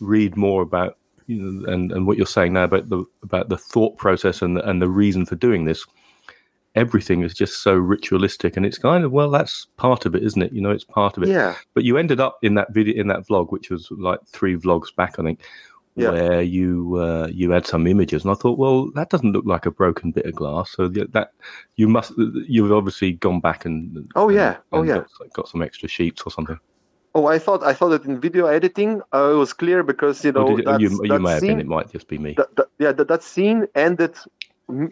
[0.00, 3.58] read more about you know, and and what you're saying now about the about the
[3.58, 5.84] thought process and the, and the reason for doing this
[6.74, 10.42] everything is just so ritualistic and it's kind of well that's part of it isn't
[10.42, 10.52] it?
[10.52, 11.28] You know it's part of it.
[11.28, 11.54] Yeah.
[11.72, 14.94] But you ended up in that video in that vlog which was like three vlogs
[14.94, 15.40] back i think
[15.94, 16.10] yeah.
[16.10, 18.24] where you uh, you had some images.
[18.24, 20.72] And i thought well that doesn't look like a broken bit of glass.
[20.72, 21.30] So that
[21.76, 22.12] you must
[22.48, 24.56] you've obviously gone back and oh yeah.
[24.72, 25.04] And, oh yeah.
[25.18, 26.58] got, got some extra sheets or something
[27.16, 30.32] Oh, I thought I thought that in video editing uh, it was clear because you
[30.32, 31.60] know oh, you, you, you may have been.
[31.60, 32.34] It might just be me.
[32.36, 34.16] That, that, yeah, that, that scene ended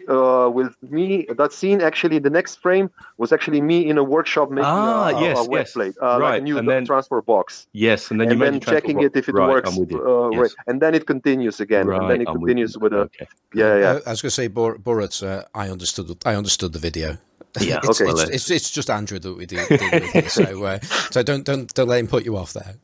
[0.07, 1.25] uh, with me.
[1.37, 5.21] That scene actually, the next frame was actually me in a workshop making ah, a,
[5.21, 5.73] yes, a, wet yes.
[5.73, 6.19] plate, uh, right.
[6.19, 7.67] like a new and then, transfer box.
[7.73, 9.69] Yes, and then and you then checking it if it right, works.
[9.69, 9.99] I'm with you.
[9.99, 10.39] Uh, yes.
[10.39, 13.03] right, and then it continues again, right, and then it I'm continues with, with, a.
[13.03, 13.27] Okay.
[13.53, 13.99] Yeah, yeah.
[14.05, 15.21] I was going to say, Bor- Borat.
[15.21, 16.09] Uh, I understood.
[16.25, 17.17] I understood the video.
[17.59, 18.11] Yeah, it's, okay.
[18.11, 19.57] It's, it's, it's, just Andrew that we do.
[19.67, 20.79] do with here, so uh,
[21.11, 22.75] so don't don't don't let him put you off there.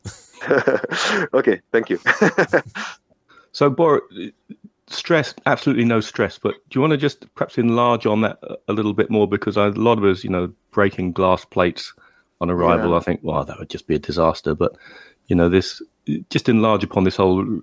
[1.34, 2.00] okay, thank you.
[3.52, 4.04] so, Bor,
[4.88, 6.38] stress, absolutely no stress.
[6.38, 9.28] But do you want to just perhaps enlarge on that a little bit more?
[9.28, 11.94] Because a lot of us, you know, breaking glass plates
[12.42, 12.98] on arrival, yeah.
[12.98, 14.56] I think, well, that would just be a disaster.
[14.56, 14.74] But
[15.28, 15.82] you know, this
[16.30, 17.62] just enlarge upon this whole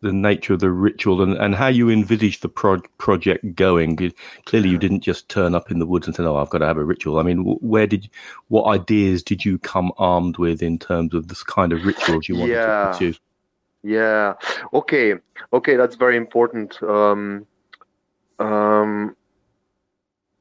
[0.00, 4.12] the nature of the ritual and, and how you envisage the pro- project going.
[4.44, 6.66] Clearly, you didn't just turn up in the woods and say, "Oh, I've got to
[6.66, 8.08] have a ritual." I mean, where did,
[8.48, 12.36] what ideas did you come armed with in terms of this kind of rituals you
[12.36, 12.66] wanted yeah.
[12.66, 13.14] to pursue?
[13.82, 14.34] Yeah.
[14.72, 15.14] Okay.
[15.52, 16.82] Okay, that's very important.
[16.82, 17.46] Um,
[18.38, 19.16] um,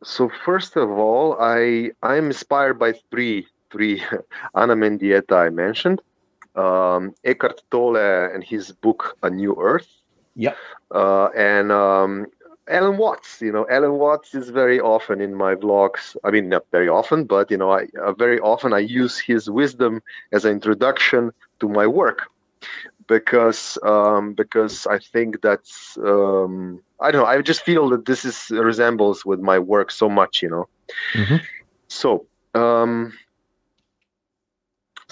[0.03, 4.03] so first of all, I I'm inspired by three three
[4.55, 6.01] Ana Mendieta I mentioned
[6.55, 7.97] um, Eckhart Tolle
[8.33, 9.87] and his book A New Earth.
[10.35, 10.55] Yeah.
[10.91, 12.27] Uh, and um,
[12.67, 13.41] Alan Watts.
[13.41, 16.15] You know, Alan Watts is very often in my vlogs.
[16.23, 19.49] I mean, not very often, but you know, I uh, very often I use his
[19.49, 22.29] wisdom as an introduction to my work
[23.07, 27.27] because um, because I think that's um, I don't know.
[27.27, 30.41] I just feel that this is resembles with my work so much.
[30.41, 30.67] You know.
[31.13, 31.37] Mm-hmm.
[31.87, 32.25] So.
[32.53, 33.11] Um,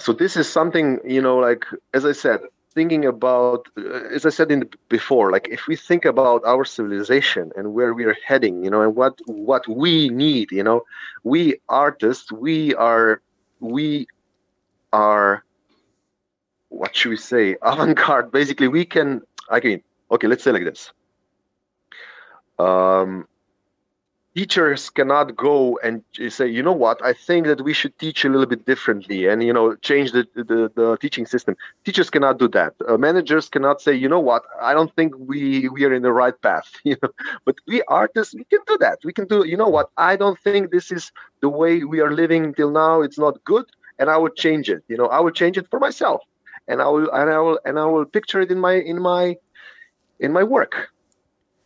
[0.04, 1.64] so this is something you know like
[1.94, 2.40] as i said
[2.74, 6.64] thinking about uh, as i said in the, before like if we think about our
[6.64, 10.82] civilization and where we are heading you know and what what we need you know
[11.22, 13.22] we artists we are
[13.60, 14.06] we
[14.92, 15.42] are
[16.68, 18.30] what should we say avant-garde.
[18.30, 20.92] Basically we can again okay let's say like this.
[22.58, 23.26] Um
[24.34, 28.28] teachers cannot go and say, you know what, I think that we should teach a
[28.28, 31.56] little bit differently and, you know, change the, the, the teaching system.
[31.84, 32.74] Teachers cannot do that.
[32.88, 36.12] Uh, managers cannot say, you know what, I don't think we, we are in the
[36.12, 37.10] right path, you know,
[37.44, 38.98] but we artists, we can do that.
[39.04, 42.12] We can do, you know what, I don't think this is the way we are
[42.12, 43.02] living till now.
[43.02, 43.66] It's not good.
[44.00, 46.22] And I would change it, you know, I will change it for myself
[46.66, 49.36] and I will, and I will, and I will picture it in my, in my,
[50.18, 50.90] in my work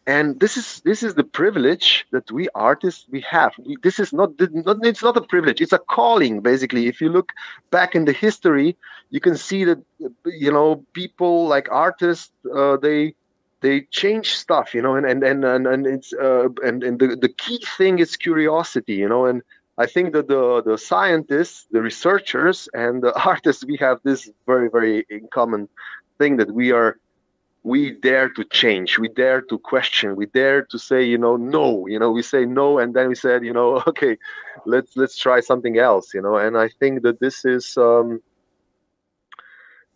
[0.09, 3.53] and this is this is the privilege that we artists we have.
[3.83, 4.31] This is not,
[4.67, 5.61] not it's not a privilege.
[5.61, 6.89] It's a calling basically.
[6.89, 7.31] If you look
[7.71, 8.77] back in the history
[9.11, 9.79] you can see that
[10.27, 13.15] you know people like artists uh, they
[13.61, 17.17] they change stuff you know and and and and, and it's uh, and and the,
[17.17, 19.43] the key thing is curiosity you know and
[19.79, 24.69] i think that the the scientists the researchers and the artists we have this very
[24.69, 25.69] very in common
[26.19, 26.99] thing that we are
[27.69, 31.87] we dare to change we dare to question we dare to say you know no
[31.87, 34.17] you know we say no and then we said you know okay
[34.67, 38.21] let's let's try something else you know and i think that this is um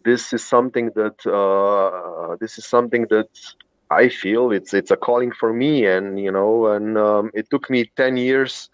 [0.05, 3.29] this is something that uh this is something that
[3.91, 7.71] i feel it's it's a calling for me and you know and um, it took
[7.71, 8.69] me 10 years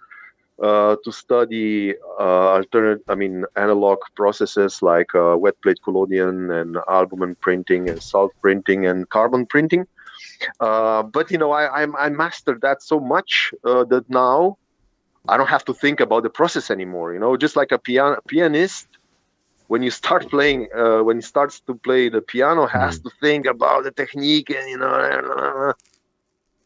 [0.62, 6.78] uh, to study uh, alternate, I mean, analog processes like uh, wet plate collodion and
[6.88, 9.86] albumen printing and salt printing and carbon printing.
[10.60, 14.58] Uh, but you know, I, I, I mastered that so much uh, that now
[15.28, 17.12] I don't have to think about the process anymore.
[17.12, 18.88] You know, just like a piano pianist,
[19.68, 23.04] when you start playing, uh, when he starts to play the piano, has mm.
[23.04, 25.72] to think about the technique and you know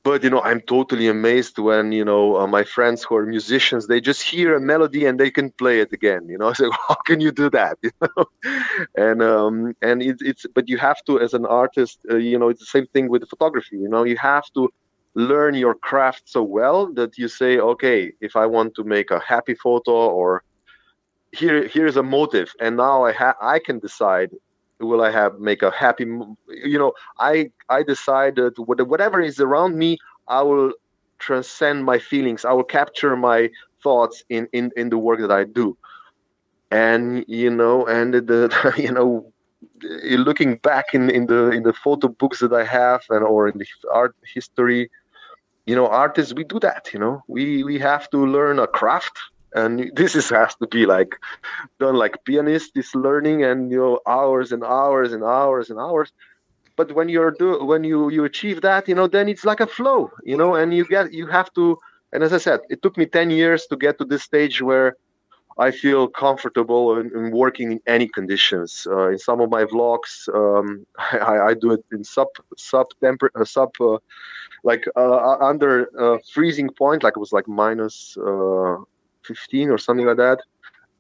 [0.05, 3.87] but you know i'm totally amazed when you know uh, my friends who are musicians
[3.87, 6.49] they just hear a melody and they can play it again you know?
[6.51, 7.79] I say how can you do that?
[7.83, 8.25] You know?
[8.97, 12.49] And um and it, it's but you have to as an artist uh, you know
[12.49, 14.05] it's the same thing with photography you know?
[14.05, 14.69] You have to
[15.15, 19.21] learn your craft so well that you say okay if i want to make a
[19.21, 20.43] happy photo or
[21.33, 24.31] here here's a motive and now i ha- i can decide
[24.85, 26.05] will I have make a happy
[26.49, 30.73] you know I I decided whatever is around me I will
[31.18, 32.45] transcend my feelings.
[32.45, 33.51] I will capture my
[33.83, 35.77] thoughts in in in the work that I do.
[36.71, 38.40] And you know and the
[38.77, 39.33] you know
[39.85, 43.49] eh, looking back in in the in the photo books that I have and or
[43.49, 44.90] in the art history
[45.66, 47.23] you know artists we do that you know.
[47.29, 49.16] We we have to learn a craft
[49.55, 51.19] and this is has to be like
[51.79, 56.12] done like pianist is learning and you know hours and hours and hours and hours.
[56.77, 59.67] But when you're do when you you achieve that you know then it's like a
[59.67, 61.79] flow you know and you get you have to
[62.12, 64.97] and as i said it took me 10 years to get to this stage where
[65.59, 68.87] i feel comfortable in, in working in any conditions.
[68.91, 73.31] Uh, in some of my vlogs um, I, I, do it in sub sub temper
[73.35, 73.99] uh, sub uh,
[74.65, 78.77] like uh, under uh, freezing point like it was like minus uh,
[79.24, 80.38] 15 or something like that.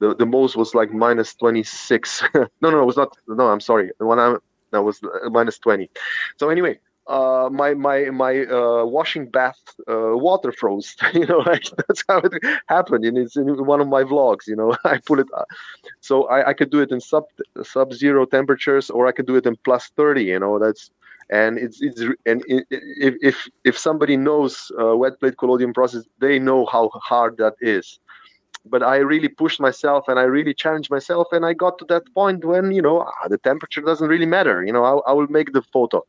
[0.00, 2.22] The the most was like minus 26.
[2.34, 3.16] no, no, it was not.
[3.28, 3.90] No, I'm sorry.
[3.98, 4.36] The one I
[4.72, 5.90] that was uh, minus 20.
[6.38, 10.96] So anyway, uh, my my my uh, washing bath uh, water froze.
[11.14, 12.32] you know, like that's how it
[12.66, 14.46] happened, and it's in one of my vlogs.
[14.46, 15.44] You know, I put it, uh,
[16.00, 17.24] so I, I could do it in sub
[17.62, 20.24] sub zero temperatures, or I could do it in plus 30.
[20.24, 20.90] You know, that's
[21.30, 26.38] and it's it's and if if if somebody knows uh, wet plate collodion process, they
[26.38, 27.98] know how hard that is
[28.64, 32.12] but I really pushed myself and I really challenged myself, and I got to that
[32.14, 34.64] point when you know ah, the temperature doesn't really matter.
[34.64, 36.04] You know, I, I will make the photo.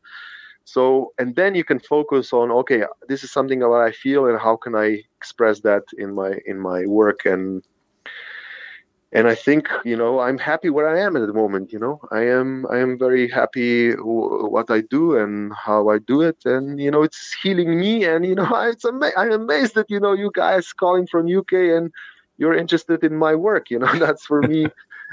[0.64, 4.38] So and then you can focus on okay, this is something that I feel, and
[4.38, 7.62] how can I express that in my in my work and
[9.14, 11.72] and I think you know I'm happy where I am at the moment.
[11.72, 15.98] You know, I am I am very happy w- what I do and how I
[15.98, 18.04] do it, and you know it's healing me.
[18.04, 21.92] And you know, it's I'm amazed that you know you guys calling from UK and
[22.38, 24.66] you're interested in my work you know that's for me.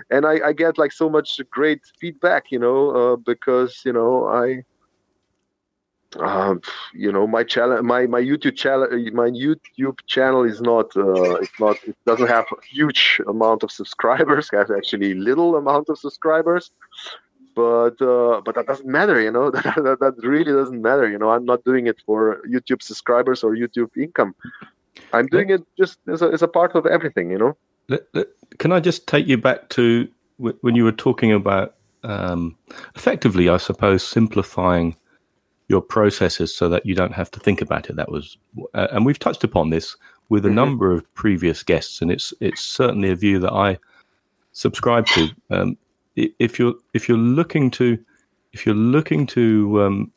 [0.09, 4.27] And I, I get like so much great feedback you know uh, because you know
[4.27, 4.63] i
[6.19, 6.61] um,
[6.93, 11.59] you know my channel my my youtube channel my youtube channel is not uh, it's
[11.59, 15.97] not it doesn't have a huge amount of subscribers it has actually little amount of
[15.97, 16.71] subscribers.
[17.53, 21.19] But uh, but that doesn't matter you know that, that, that really doesn't matter you
[21.19, 24.33] know i'm not doing it for youtube subscribers or youtube income
[25.13, 28.25] I'm doing it just as a, as a part of everything, you know.
[28.57, 32.57] Can I just take you back to when you were talking about um,
[32.95, 34.95] effectively, I suppose, simplifying
[35.67, 37.95] your processes so that you don't have to think about it.
[37.95, 38.37] That was,
[38.73, 39.95] uh, and we've touched upon this
[40.29, 40.55] with a mm-hmm.
[40.55, 43.77] number of previous guests, and it's it's certainly a view that I
[44.51, 45.29] subscribe to.
[45.49, 45.77] Um,
[46.15, 47.97] if you're if you're looking to
[48.53, 50.11] if you're looking to um,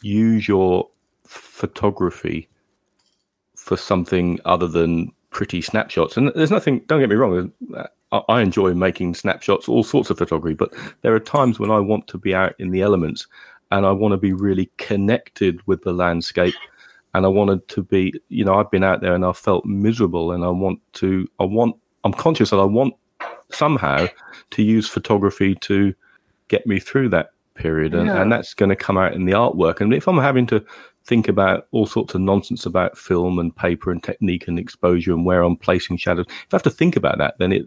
[0.00, 0.88] use your
[1.26, 2.48] photography
[3.62, 6.16] for something other than pretty snapshots.
[6.16, 6.80] And there's nothing.
[6.88, 7.52] Don't get me wrong.
[8.28, 12.08] I enjoy making snapshots, all sorts of photography, but there are times when I want
[12.08, 13.26] to be out in the elements
[13.70, 16.54] and I want to be really connected with the landscape.
[17.14, 20.32] And I wanted to be, you know, I've been out there and I've felt miserable
[20.32, 22.94] and I want to, I want, I'm conscious that I want
[23.50, 24.08] somehow
[24.50, 25.94] to use photography to
[26.48, 27.94] get me through that period.
[27.94, 28.20] And, yeah.
[28.20, 29.80] and that's going to come out in the artwork.
[29.80, 30.64] And if I'm having to
[31.04, 35.24] think about all sorts of nonsense about film and paper and technique and exposure and
[35.24, 37.66] where I'm placing shadows, if I have to think about that, then it,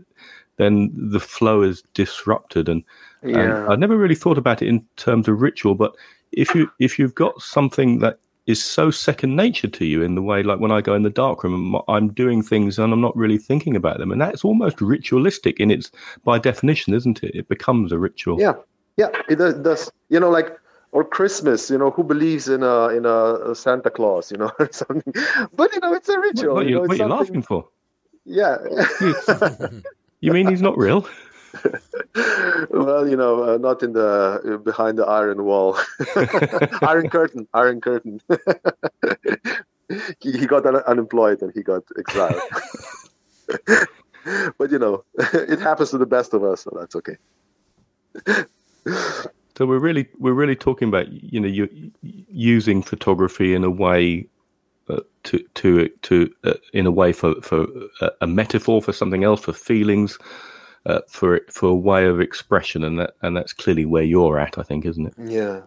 [0.57, 2.69] then the flow is disrupted.
[2.69, 2.83] And,
[3.23, 3.39] yeah.
[3.39, 5.95] and I never really thought about it in terms of ritual, but
[6.31, 10.21] if you if you've got something that is so second nature to you in the
[10.21, 13.15] way like when I go in the dark darkroom I'm doing things and I'm not
[13.15, 14.11] really thinking about them.
[14.11, 15.91] And that's almost ritualistic in its
[16.23, 17.33] by definition isn't it?
[17.33, 18.39] It becomes a ritual.
[18.39, 18.53] Yeah.
[18.97, 19.09] Yeah.
[19.29, 20.57] It does you know like
[20.95, 24.69] or Christmas, you know, who believes in a in a, Santa Claus, you know, or
[24.71, 25.13] something.
[25.53, 26.55] But you know, it's a ritual.
[26.55, 27.67] What, what, you, know, what are you laughing for?
[28.23, 28.57] Yeah.
[30.21, 31.05] you mean he's not real?
[32.71, 35.77] well, you know, uh, not in the uh, behind the iron wall,
[36.81, 38.21] iron curtain, iron curtain.
[40.21, 42.41] he, he, got un- unemployed and he got exiled.
[44.57, 47.17] but you know, it happens to the best of us, so that's okay.
[49.57, 54.27] So we're really we're really talking about you know you using photography in a way
[54.89, 57.67] uh, to to to uh, in a way for for
[58.01, 60.17] a, a metaphor for something else for feelings
[60.85, 64.57] uh, for for a way of expression, and that and that's clearly where you're at,
[64.57, 65.13] I think, isn't it?
[65.17, 65.61] Yeah,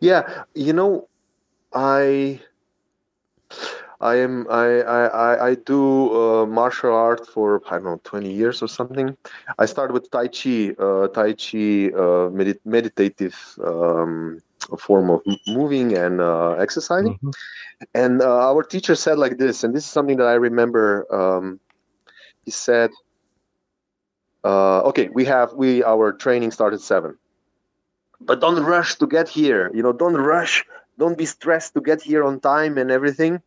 [0.00, 0.44] yeah.
[0.54, 1.08] You know,
[1.72, 2.40] I.
[4.06, 5.82] I am I I I do
[6.14, 9.16] uh, martial art for I don't know 20 years or something.
[9.58, 13.34] I started with Tai Chi, uh, Tai Chi uh, medit- meditative
[13.64, 14.40] um,
[14.78, 17.14] form of moving and uh, exercising.
[17.14, 17.30] Mm-hmm.
[17.94, 20.86] And uh, our teacher said like this, and this is something that I remember.
[21.12, 21.58] Um,
[22.44, 22.90] he said,
[24.44, 27.18] uh, okay, we have we our training started seven,
[28.20, 29.68] but don't rush to get here.
[29.74, 30.64] You know, don't rush.
[30.96, 33.42] Don't be stressed to get here on time and everything.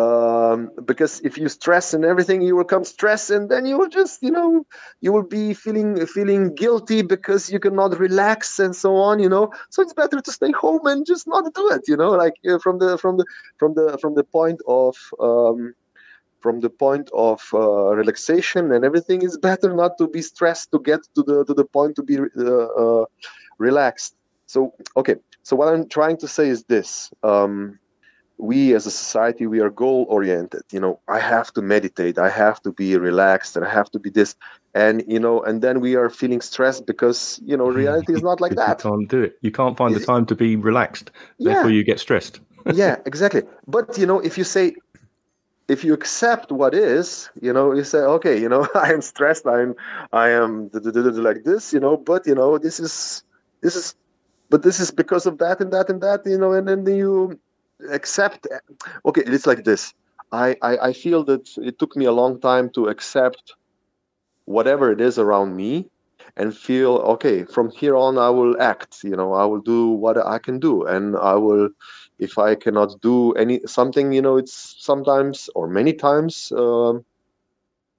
[0.00, 3.88] Um, because if you stress and everything, you will come stress, and then you will
[3.88, 4.64] just, you know,
[5.00, 9.18] you will be feeling feeling guilty because you cannot relax and so on.
[9.18, 11.82] You know, so it's better to stay home and just not do it.
[11.86, 13.26] You know, like uh, from the from the
[13.58, 15.74] from the from the point of um,
[16.40, 20.78] from the point of uh, relaxation and everything it's better not to be stressed to
[20.80, 23.04] get to the to the point to be uh, uh,
[23.58, 24.14] relaxed
[24.46, 27.78] so okay so what i'm trying to say is this um,
[28.40, 32.28] we as a society we are goal oriented you know i have to meditate i
[32.28, 34.34] have to be relaxed and i have to be this.
[34.72, 38.40] And you know and then we are feeling stressed because you know reality is not
[38.40, 39.36] like that you can't do it.
[39.40, 41.10] You can't find the time to be relaxed.
[41.40, 41.76] Therefore yeah.
[41.76, 42.40] you get stressed.
[42.72, 43.42] Yeah exactly.
[43.66, 44.76] But you know if you say
[45.66, 49.46] if you accept what is, you know, you say, okay, you know, I am stressed,
[49.46, 49.76] I'm,
[50.12, 53.22] I am like this, you know, but you know, this is,
[53.60, 53.94] this is,
[54.48, 57.38] but this is because of that and that and that, you know, and then you
[57.90, 58.46] accept.
[59.06, 59.94] Okay, it's like this.
[60.32, 63.54] I, I, I feel that it took me a long time to accept
[64.46, 65.88] whatever it is around me
[66.36, 70.16] and feel okay from here on i will act you know i will do what
[70.26, 71.68] i can do and i will
[72.18, 77.04] if I cannot do any something, you know, it's sometimes or many times um,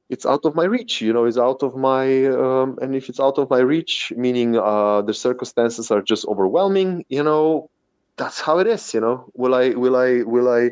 [0.09, 1.01] it's out of my reach.
[1.01, 4.57] You know, it's out of my um, and if it's out of my reach, meaning
[4.57, 7.05] uh, the circumstances are just overwhelming.
[7.09, 7.70] You know,
[8.18, 8.93] that's how it is.
[8.93, 9.70] You know, will I?
[9.70, 10.24] Will I?
[10.24, 10.72] Will I?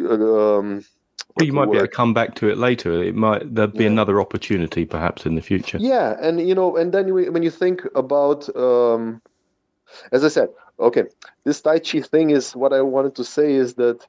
[0.00, 0.84] Uh, um,
[1.40, 3.02] you might be able to come back to it later.
[3.02, 3.90] It might there'll be yeah.
[3.90, 5.78] another opportunity perhaps in the future.
[5.78, 9.20] Yeah, and you know, and then when you think about, um,
[10.12, 11.04] as I said, okay
[11.44, 14.06] this tai chi thing is what i wanted to say is that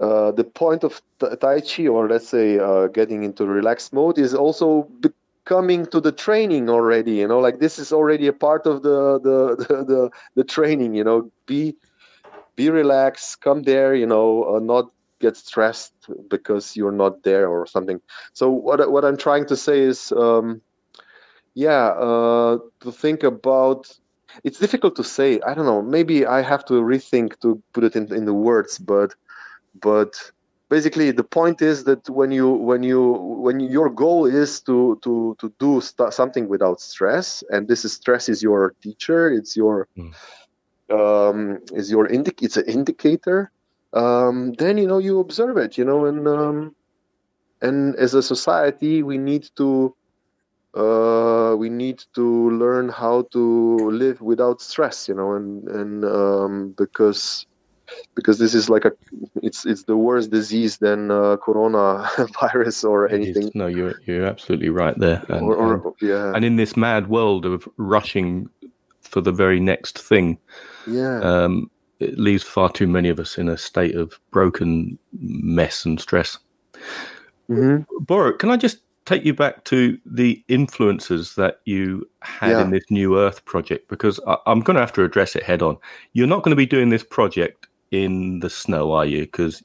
[0.00, 1.02] uh, the point of
[1.40, 4.88] tai chi or let's say uh, getting into relaxed mode is also
[5.44, 9.18] coming to the training already you know like this is already a part of the
[9.20, 11.74] the the, the, the training you know be
[12.56, 15.94] be relaxed come there you know uh, not get stressed
[16.28, 18.00] because you're not there or something
[18.32, 20.60] so what what i'm trying to say is um,
[21.54, 23.98] yeah uh, to think about
[24.44, 25.40] it's difficult to say.
[25.46, 25.82] I don't know.
[25.82, 29.14] Maybe I have to rethink to put it in, in the words, but
[29.80, 30.14] but
[30.70, 33.12] basically the point is that when you when you
[33.44, 37.92] when your goal is to to to do st- something without stress, and this is
[37.92, 39.30] stress is your teacher.
[39.30, 40.14] It's your mm.
[40.88, 43.50] um, is your indic- It's an indicator.
[43.92, 45.76] Um, then you know you observe it.
[45.76, 46.76] You know, and um,
[47.60, 49.94] and as a society we need to
[50.74, 56.74] uh, we need to learn how to live without stress, you know, and and um,
[56.78, 57.46] because
[58.14, 58.92] because this is like a
[59.42, 62.08] it's it's the worst disease than uh, corona
[62.40, 63.50] virus or anything.
[63.54, 65.24] No, you're you're absolutely right there.
[65.28, 66.32] And, or, or, yeah.
[66.34, 68.48] and in this mad world of rushing
[69.02, 70.38] for the very next thing,
[70.86, 71.70] yeah, um,
[72.00, 76.38] it leaves far too many of us in a state of broken mess and stress.
[77.48, 77.86] mm
[78.38, 82.62] can I just take you back to the influences that you had yeah.
[82.62, 83.88] in this New Earth project?
[83.88, 85.76] Because I, am going to have to address it head on.
[86.12, 89.22] You're not going to be doing this project in the snow, are you?
[89.22, 89.62] Because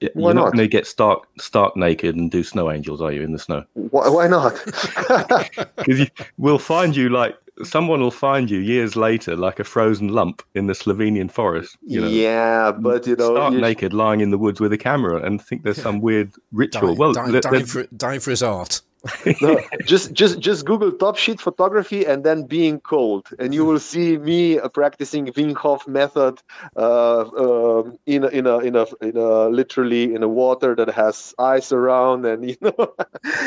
[0.00, 0.44] you're not, not?
[0.46, 3.64] going to get stark stark naked and do snow angels, are you, in the snow?
[3.74, 4.54] Why, why not?
[5.76, 10.42] Because we'll find you like someone will find you years later like a frozen lump
[10.54, 11.76] in the Slovenian forest.
[11.82, 15.22] You know, yeah, but you know, stark naked, lying in the woods with a camera,
[15.22, 16.94] and think there's some weird ritual.
[16.94, 18.82] well, dying, dying, for, dying for his art
[19.40, 24.18] no, just just just Google Topshit photography and then being cold, and you will see
[24.18, 26.42] me uh, practicing Wim Hof method
[26.76, 30.88] uh, uh, in a, in a in a in a literally in a water that
[30.88, 32.92] has ice around, and you know.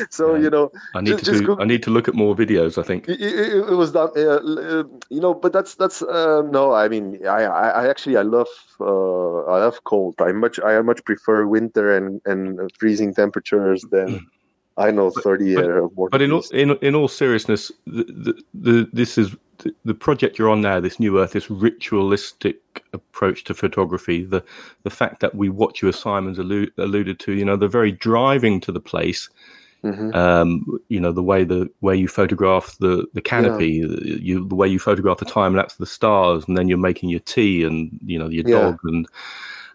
[0.10, 0.44] so yeah.
[0.44, 2.78] you know, I need just, to do, Google, I need to look at more videos.
[2.78, 4.12] I think it, it, it was done.
[4.16, 6.72] Uh, uh, you know, but that's that's uh, no.
[6.72, 8.48] I mean, I, I, I actually I love
[8.80, 10.16] I love cold.
[10.22, 14.26] I much I much prefer winter and and freezing temperatures than.
[14.82, 18.44] I know thirty but, year but, but in all, in in all seriousness, the, the,
[18.54, 23.44] the this is the, the project you're on now, this New Earth, this ritualistic approach
[23.46, 24.44] to photography, the
[24.84, 27.92] the fact that we watch you, as Simon's allude, alluded to, you know, the very
[27.92, 29.30] driving to the place.
[29.84, 30.14] Mm-hmm.
[30.14, 34.16] Um, you know the way the way you photograph the the canopy, yeah.
[34.16, 37.10] you the way you photograph the time lapse of the stars, and then you're making
[37.10, 38.62] your tea and you know your yeah.
[38.62, 39.08] dog and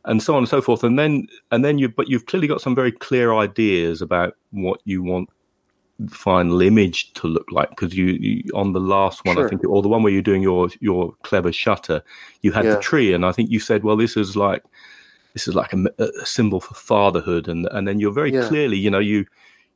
[0.07, 0.83] and so on and so forth.
[0.83, 4.81] And then and then you but you've clearly got some very clear ideas about what
[4.85, 5.29] you want
[5.99, 9.47] the final image to look like because you, you, on the last one sure.
[9.47, 12.03] I think or the one where you're doing your your clever shutter
[12.43, 12.75] you had yeah.
[12.75, 14.63] the tree and I think you said well this is like
[15.33, 18.47] this is like a, a symbol for fatherhood and and then you're very yeah.
[18.47, 19.25] clearly you know you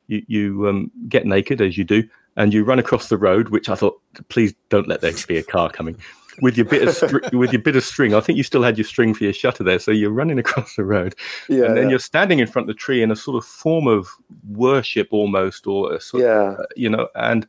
[0.07, 2.07] you you um, get naked as you do
[2.37, 5.43] and you run across the road which I thought please don't let there be a
[5.43, 5.97] car coming
[6.41, 8.13] with your bit of str- with your bit of string.
[8.13, 10.75] I think you still had your string for your shutter there, so you're running across
[10.75, 11.15] the road,
[11.49, 11.89] yeah, and then yeah.
[11.91, 14.07] you're standing in front of the tree in a sort of form of
[14.49, 17.47] worship almost, or a sort yeah, of, uh, you know, and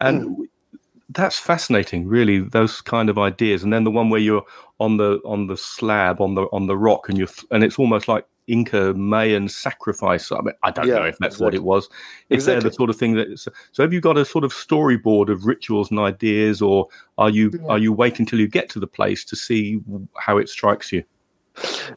[0.00, 0.48] and
[1.10, 2.40] that's fascinating, really.
[2.40, 4.44] Those kind of ideas, and then the one where you're
[4.80, 8.08] on the on the slab on the on the rock, and you're and it's almost
[8.08, 10.32] like Inca Mayan sacrifice.
[10.32, 11.44] I mean, I don't yeah, know if that's exactly.
[11.44, 11.88] what it was.
[12.30, 12.54] If exactly.
[12.54, 13.38] they're the sort of thing that.
[13.72, 16.88] So, have you got a sort of storyboard of rituals and ideas, or
[17.18, 17.68] are you yeah.
[17.68, 19.80] are you waiting till you get to the place to see
[20.16, 21.04] how it strikes you?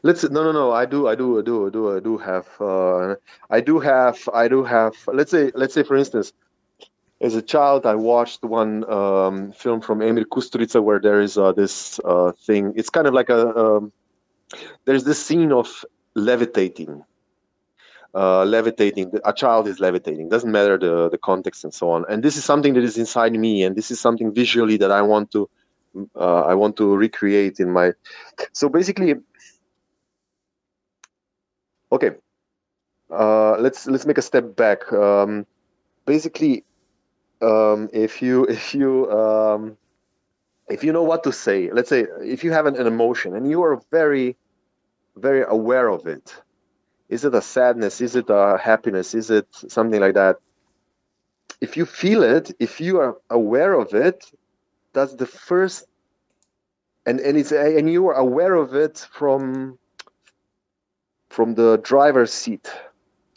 [0.02, 0.72] Let's no no no.
[0.72, 3.14] I do I do I do I do I do have uh,
[3.50, 4.94] I do have I do have.
[5.06, 6.32] Let's say let's say for instance.
[7.20, 11.52] As a child, I watched one um, film from Emir Kusturica where there is uh,
[11.52, 12.72] this uh, thing.
[12.74, 13.92] It's kind of like a um,
[14.86, 15.84] there's this scene of
[16.14, 17.04] levitating.
[18.14, 22.04] Uh, levitating a child is levitating doesn't matter the the context and so on.
[22.10, 25.00] And this is something that is inside me and this is something visually that i
[25.00, 25.48] want to
[26.14, 27.92] uh, i want to recreate in my
[28.52, 29.14] so basically
[31.90, 32.10] okay
[33.12, 34.90] uh, let's let's make a step back.
[34.92, 35.46] Um,
[36.06, 36.64] basically
[37.42, 39.76] um, if you if you um,
[40.68, 43.48] if you know what to say let's say if you have an, an emotion and
[43.48, 44.36] you are very
[45.16, 46.34] very aware of it.
[47.08, 48.00] Is it a sadness?
[48.00, 49.14] Is it a happiness?
[49.14, 50.36] Is it something like that?
[51.60, 54.32] If you feel it, if you are aware of it,
[54.92, 55.86] that's the first
[57.06, 59.78] and and it's and you are aware of it from
[61.28, 62.70] from the driver's seat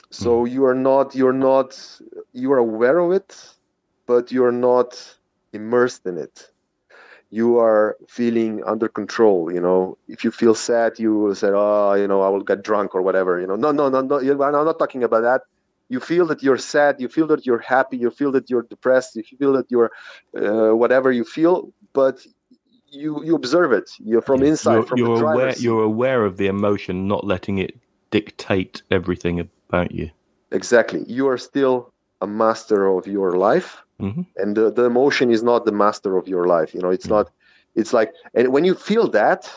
[0.10, 0.52] so mm.
[0.52, 2.00] you are not you're not
[2.34, 3.56] you are aware of it
[4.06, 5.18] but you're not
[5.54, 6.52] immersed in it
[7.32, 9.98] you are feeling under control you know?
[10.08, 13.02] If you feel sad you will say oh you know i will get drunk or
[13.02, 13.56] whatever you know?
[13.56, 15.42] No no no no i'm not talking about that.
[15.90, 19.16] You feel that you're sad you feel that you're happy you feel that you're depressed
[19.16, 19.92] you feel that you're
[20.36, 22.26] uh, whatever you feel but
[22.96, 23.92] you you observe it.
[24.00, 27.78] You're from inside you're, from you're aware you're aware of the emotion not letting it
[28.12, 30.10] dictate everything about you.
[30.52, 31.04] Exactly.
[31.08, 34.22] You are still a master of your life mm-hmm.
[34.38, 37.16] and the, the emotion is not the master of your life you know it's mm-hmm.
[37.16, 37.32] not
[37.76, 39.50] it's like and when you feel that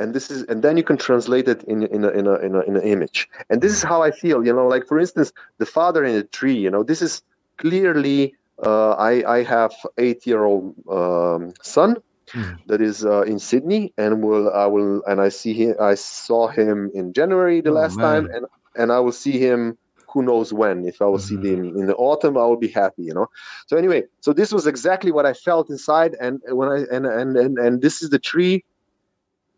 [0.00, 2.54] and this is and then you can translate it in in a, in a, in,
[2.54, 5.32] a, in an image and this is how i feel you know like for instance
[5.58, 7.22] the father in the tree you know this is
[7.58, 8.34] clearly
[8.64, 11.96] uh, i i have eight year old um, son
[12.32, 12.58] mm.
[12.66, 16.48] that is uh, in sydney and will i will and i see him i saw
[16.48, 18.04] him in january the oh, last man.
[18.24, 18.46] time and
[18.76, 19.76] and i will see him
[20.12, 21.42] who knows when if i will mm-hmm.
[21.42, 23.26] see them in the autumn i will be happy you know
[23.66, 27.36] so anyway so this was exactly what i felt inside and when i and and
[27.36, 28.64] and, and this is the tree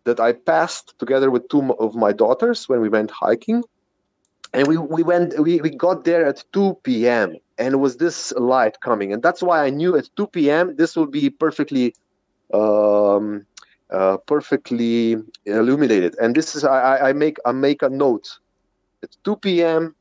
[0.05, 3.63] that I passed together with two of my daughters when we went hiking.
[4.55, 7.37] And we, we went we, we got there at 2 p.m.
[7.57, 9.13] and it was this light coming.
[9.13, 10.77] And that's why I knew at 2 p.m.
[10.77, 11.95] this will be perfectly
[12.53, 13.47] um,
[13.91, 16.17] uh, perfectly illuminated.
[16.21, 18.39] And this is I, I make I make a note.
[19.03, 19.95] At 2 p.m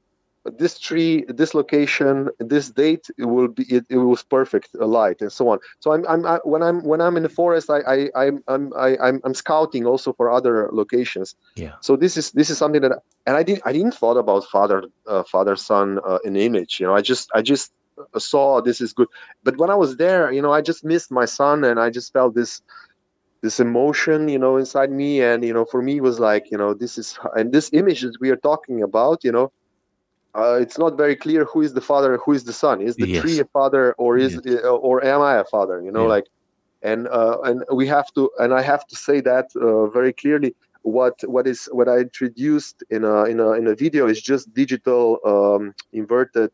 [0.45, 5.31] this tree, this location, this date, it will be it, it was perfect light and
[5.31, 5.59] so on.
[5.79, 8.73] So I'm I'm I, when I'm when I'm in the forest, I I I'm I'm
[8.75, 11.35] I, I'm I'm scouting also for other locations.
[11.55, 11.73] Yeah.
[11.81, 12.91] So this is this is something that
[13.27, 16.79] and I didn't I didn't thought about father uh, father son uh, in image.
[16.79, 17.71] You know, I just I just
[18.17, 19.07] saw this is good.
[19.43, 22.13] But when I was there, you know, I just missed my son and I just
[22.13, 22.61] felt this
[23.41, 26.57] this emotion you know inside me and you know for me it was like you
[26.57, 29.51] know this is and this image that we are talking about you know
[30.35, 32.81] uh, it's not very clear who is the father, who is the son.
[32.81, 33.21] Is the yes.
[33.21, 34.63] tree a father, or is yes.
[34.63, 35.81] uh, or am I a father?
[35.81, 36.15] You know, yeah.
[36.15, 36.27] like,
[36.81, 40.55] and uh, and we have to, and I have to say that uh, very clearly.
[40.83, 44.51] What what is what I introduced in a in a in a video is just
[44.53, 46.51] digital um, inverted.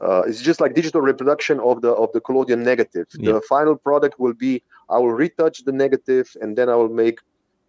[0.00, 3.06] Uh, it's just like digital reproduction of the of the collodion negative.
[3.12, 3.32] Yeah.
[3.32, 7.20] The final product will be I will retouch the negative, and then I will make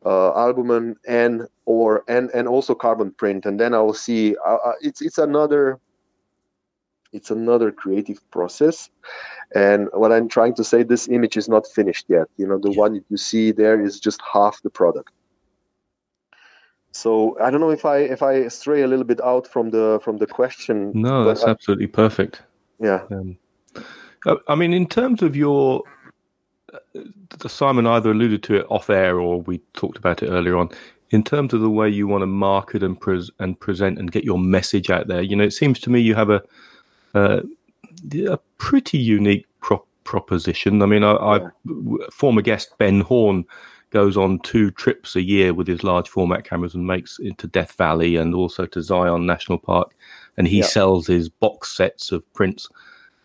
[0.05, 3.45] uh, albumen and or and and also carbon print.
[3.45, 5.79] And then i will see uh, uh, it's it's another
[7.11, 8.89] it's another creative process.
[9.55, 12.27] And what i'm trying to say this image is not finished yet.
[12.37, 12.79] You know the yeah.
[12.79, 15.11] one you see there is just half the product.
[16.91, 19.99] So i don't know if i if i stray a little bit out from the
[20.03, 22.43] from the question no that's I, absolutely perfect.
[22.79, 23.01] Yeah.
[23.11, 23.37] Um,
[24.47, 25.83] i mean in terms of your
[27.47, 30.69] Simon either alluded to it off air or we talked about it earlier on.
[31.11, 34.23] In terms of the way you want to market and pres- and present and get
[34.23, 36.41] your message out there, you know, it seems to me you have a
[37.13, 37.41] uh,
[38.27, 40.81] a pretty unique pro- proposition.
[40.81, 41.39] I mean, I, I,
[42.11, 43.45] former guest Ben Horne
[43.91, 47.73] goes on two trips a year with his large format cameras and makes into Death
[47.77, 49.95] Valley and also to Zion National Park,
[50.37, 50.65] and he yeah.
[50.65, 52.67] sells his box sets of prints.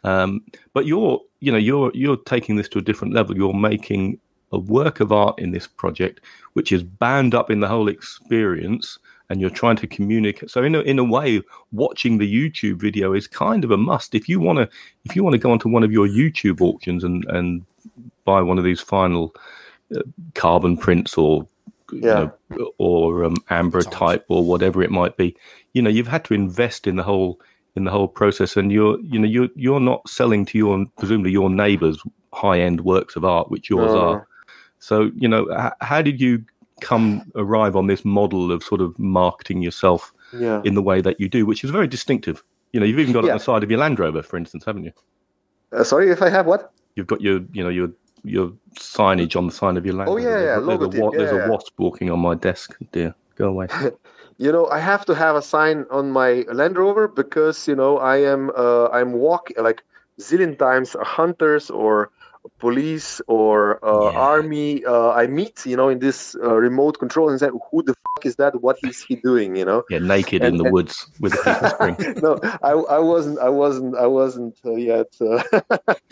[0.05, 3.36] Um, but you're you know you're you're taking this to a different level.
[3.36, 4.18] You're making
[4.53, 6.20] a work of art in this project
[6.55, 10.51] which is bound up in the whole experience and you're trying to communicate.
[10.51, 14.14] So in a, in a way watching the youtube video is kind of a must.
[14.14, 14.68] If you want to
[15.05, 17.64] if you want to go onto one of your youtube auctions and and
[18.24, 19.34] buy one of these final
[19.95, 20.01] uh,
[20.34, 21.47] carbon prints or
[21.93, 22.30] yeah.
[22.51, 25.36] you know, or um, ambrotype or whatever it might be
[25.72, 27.41] you know you've had to invest in the whole
[27.81, 31.33] in the whole process and you're you know you're you're not selling to your presumably
[31.33, 31.99] your neighbors
[32.35, 34.28] high end works of art which yours are.
[34.78, 36.45] So you know h- how did you
[36.81, 40.62] come arrive on this model of sort of marketing yourself yeah.
[40.64, 42.45] in the way that you do which is very distinctive?
[42.72, 43.31] You know you've even got yeah.
[43.31, 44.93] it on the side of your land rover for instance haven't you?
[45.72, 46.72] Uh, sorry if i have what?
[46.97, 47.89] You've got your you know your
[48.22, 50.61] your signage on the side of your land oh yeah, yeah.
[50.61, 53.14] There's, a, there's, a, yeah, there's a wasp walking on my desk dear.
[53.37, 53.68] Go away
[54.41, 57.99] you know i have to have a sign on my land rover because you know
[57.99, 59.82] i am uh, i'm walking like
[60.18, 62.11] zillion times hunters or
[62.59, 64.18] police or uh, yeah.
[64.18, 67.95] army uh, i meet you know in this uh, remote control and say who the
[67.95, 68.61] fuck is that?
[68.61, 69.57] What is he doing?
[69.57, 69.82] You know?
[69.91, 73.49] Yeah naked and, in the and, woods with a string no I, I wasn't i
[73.49, 75.43] wasn't i wasn't uh, yet uh,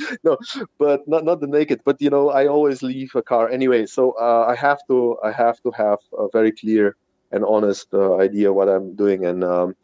[0.25, 0.37] no
[0.79, 4.13] but not not the naked but you know i always leave a car anyway so
[4.21, 6.97] uh, i have to i have to have a very clear
[7.33, 9.25] an honest uh, idea what I'm doing.
[9.25, 9.77] And um,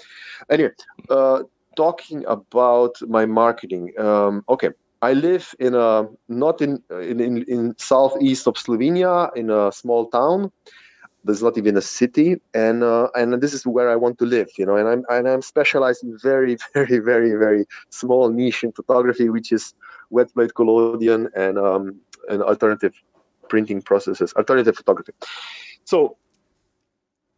[0.51, 0.71] anyway,
[1.11, 1.43] uh,
[1.77, 3.93] talking about my marketing.
[3.99, 4.71] Um, okay,
[5.03, 10.09] I live in a not in, in in in southeast of Slovenia in a small
[10.09, 10.51] town.
[11.27, 14.49] There's not even a city, and uh, and this is where I want to live,
[14.59, 14.77] you know.
[14.77, 19.53] And I'm and I'm specialized in very very very very small niche in photography, which
[19.53, 19.75] is
[20.11, 21.97] wet plate collodion and um,
[22.29, 22.95] and alternative
[23.49, 25.13] printing processes, alternative photography.
[25.85, 26.17] So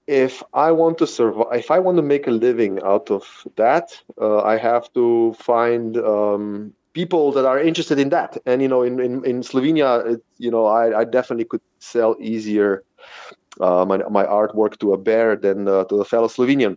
[0.07, 3.25] if I want to survive, if I want to make a living out of
[3.57, 8.39] that, uh, I have to find um, people that are interested in that.
[8.47, 12.17] And you know, in in, in Slovenia, it, you know, I, I definitely could sell
[12.21, 12.85] easier
[13.61, 16.77] uh, my my artwork to a bear than uh, to a fellow Slovenian.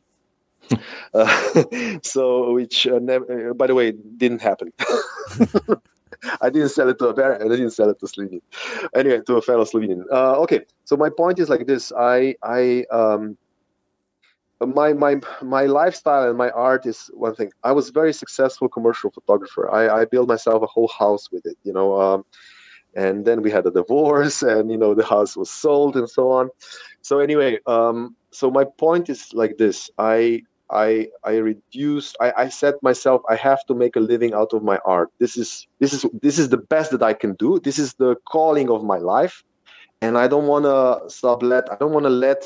[1.13, 4.73] Uh, so, which uh, never, by the way, didn't happen.
[6.41, 8.41] I didn't sell it to a and I didn't sell it to Slovenian.
[8.95, 10.03] Anyway, to a fellow Slovenian.
[10.11, 13.37] Uh, okay, so my point is like this: I I um,
[14.59, 17.51] my my my lifestyle and my art is one thing.
[17.63, 19.71] I was very successful commercial photographer.
[19.71, 21.57] I I built myself a whole house with it.
[21.63, 21.99] You know.
[21.99, 22.25] Um,
[22.95, 26.31] and then we had a divorce and you know the house was sold and so
[26.31, 26.49] on
[27.01, 30.41] so anyway um so my point is like this i
[30.71, 34.63] I I reduced I, I said myself I have to make a living out of
[34.63, 35.09] my art.
[35.19, 37.59] This is this is this is the best that I can do.
[37.63, 39.43] This is the calling of my life.
[40.01, 41.65] and I don't want to sublet.
[41.71, 42.43] I don't want to let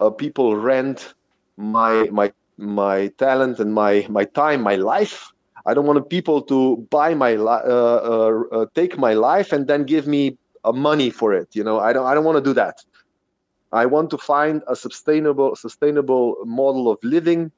[0.00, 1.14] uh, people rent
[1.56, 5.30] my my my talent and my my time, my life.
[5.66, 9.84] I don't want people to buy my uh, uh, uh, take my life and then
[9.84, 11.48] give me uh, money for it.
[11.54, 12.76] You know, I don't I don't want to do that.
[13.72, 17.52] I want to find a sustainable sustainable model of living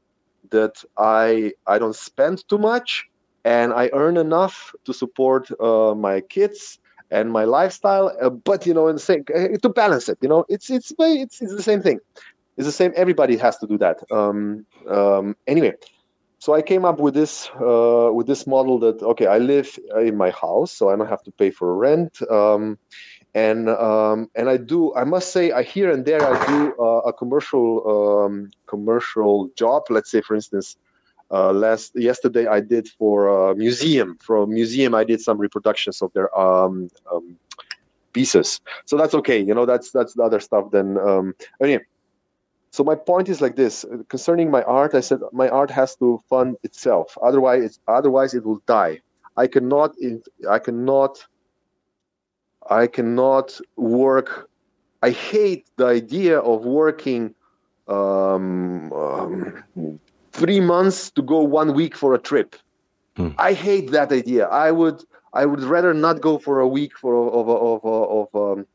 [0.50, 3.04] that I I don't spend too much
[3.44, 6.78] and I earn enough to support uh, my kids
[7.10, 8.16] and my lifestyle.
[8.20, 11.54] Uh, but you know, same uh, to balance it, you know, it's it's it's it's
[11.54, 11.98] the same thing.
[12.56, 12.92] It's the same.
[12.96, 14.00] Everybody has to do that.
[14.10, 15.72] Um, um, anyway,
[16.38, 20.16] so I came up with this uh, with this model that okay, I live in
[20.16, 22.18] my house, so I don't have to pay for rent.
[22.30, 22.78] Um,
[23.35, 24.95] and um, and I do.
[24.95, 29.85] I must say, I here and there I do uh, a commercial um, commercial job.
[29.89, 30.76] Let's say, for instance,
[31.30, 34.18] uh, last yesterday I did for a museum.
[34.20, 37.39] For a museum, I did some reproductions of their um, um,
[38.12, 38.61] pieces.
[38.85, 39.41] So that's okay.
[39.41, 40.70] You know, that's that's the other stuff.
[40.70, 41.85] Then um, anyway.
[42.70, 44.95] So my point is like this concerning my art.
[44.95, 47.18] I said my art has to fund itself.
[47.22, 49.01] Otherwise, it's, otherwise it will die.
[49.37, 49.95] I cannot.
[50.49, 51.26] I cannot.
[52.70, 54.48] I cannot work.
[55.02, 57.34] I hate the idea of working
[57.88, 59.64] um, um,
[60.32, 62.56] three months to go one week for a trip.
[63.16, 63.30] Hmm.
[63.38, 64.46] I hate that idea.
[64.48, 65.02] I would
[65.34, 68.66] I would rather not go for a week for of of of, of um,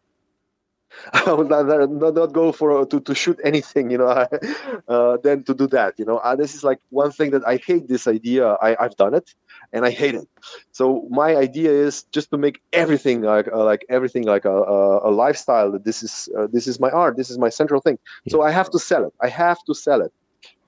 [1.13, 4.07] I would rather not, not go for to, to shoot anything, you know,
[4.87, 5.95] uh, than to do that.
[5.97, 7.87] You know, uh, this is like one thing that I hate.
[7.87, 9.33] This idea, I, I've done it,
[9.73, 10.27] and I hate it.
[10.71, 15.09] So my idea is just to make everything like uh, like everything like a, a,
[15.09, 15.71] a lifestyle.
[15.71, 17.17] That this is uh, this is my art.
[17.17, 17.97] This is my central thing.
[18.29, 19.13] So I have to sell it.
[19.21, 20.13] I have to sell it,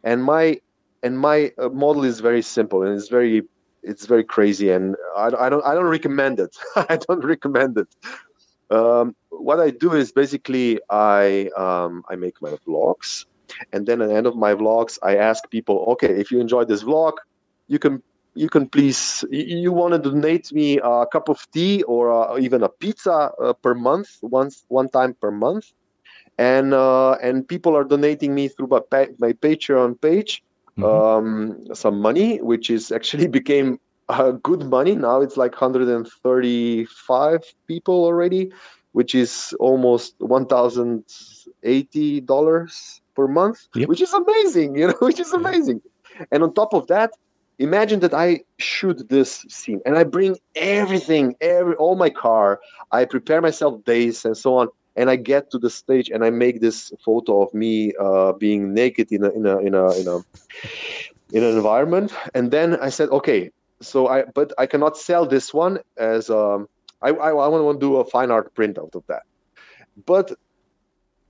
[0.03, 0.59] and my
[1.03, 3.43] and my uh, model is very simple and it's very
[3.83, 6.55] it's very crazy and I, I don't I don't recommend it.
[6.75, 7.87] I don't recommend it.
[8.69, 13.25] Um, what I do is basically I um, I make my vlogs,
[13.73, 16.67] and then at the end of my vlogs I ask people, okay, if you enjoyed
[16.67, 17.13] this vlog,
[17.67, 18.01] you can
[18.35, 22.63] you can please you want to donate me a cup of tea or uh, even
[22.63, 25.73] a pizza uh, per month, once one time per month,
[26.37, 28.81] and uh, and people are donating me through my,
[29.19, 30.43] my Patreon page
[30.79, 31.69] mm-hmm.
[31.69, 34.95] um, some money, which is actually became uh, good money.
[34.95, 38.51] Now it's like 135 people already,
[38.93, 43.89] which is almost 1,080 dollars per month, yep.
[43.89, 44.75] which is amazing.
[44.79, 45.81] You know, which is amazing.
[46.31, 47.11] And on top of that,
[47.59, 52.59] imagine that I shoot this scene and I bring everything, every all my car.
[52.91, 54.69] I prepare myself days and so on
[54.99, 58.73] and I get to the stage and I make this photo of me uh, being
[58.73, 60.17] naked in a in a in a in a
[61.31, 65.53] in an environment, and then I said, okay, so I but I cannot sell this
[65.53, 66.67] one as um,
[67.01, 69.23] I I, I want to do a fine art print out of that,
[70.05, 70.31] but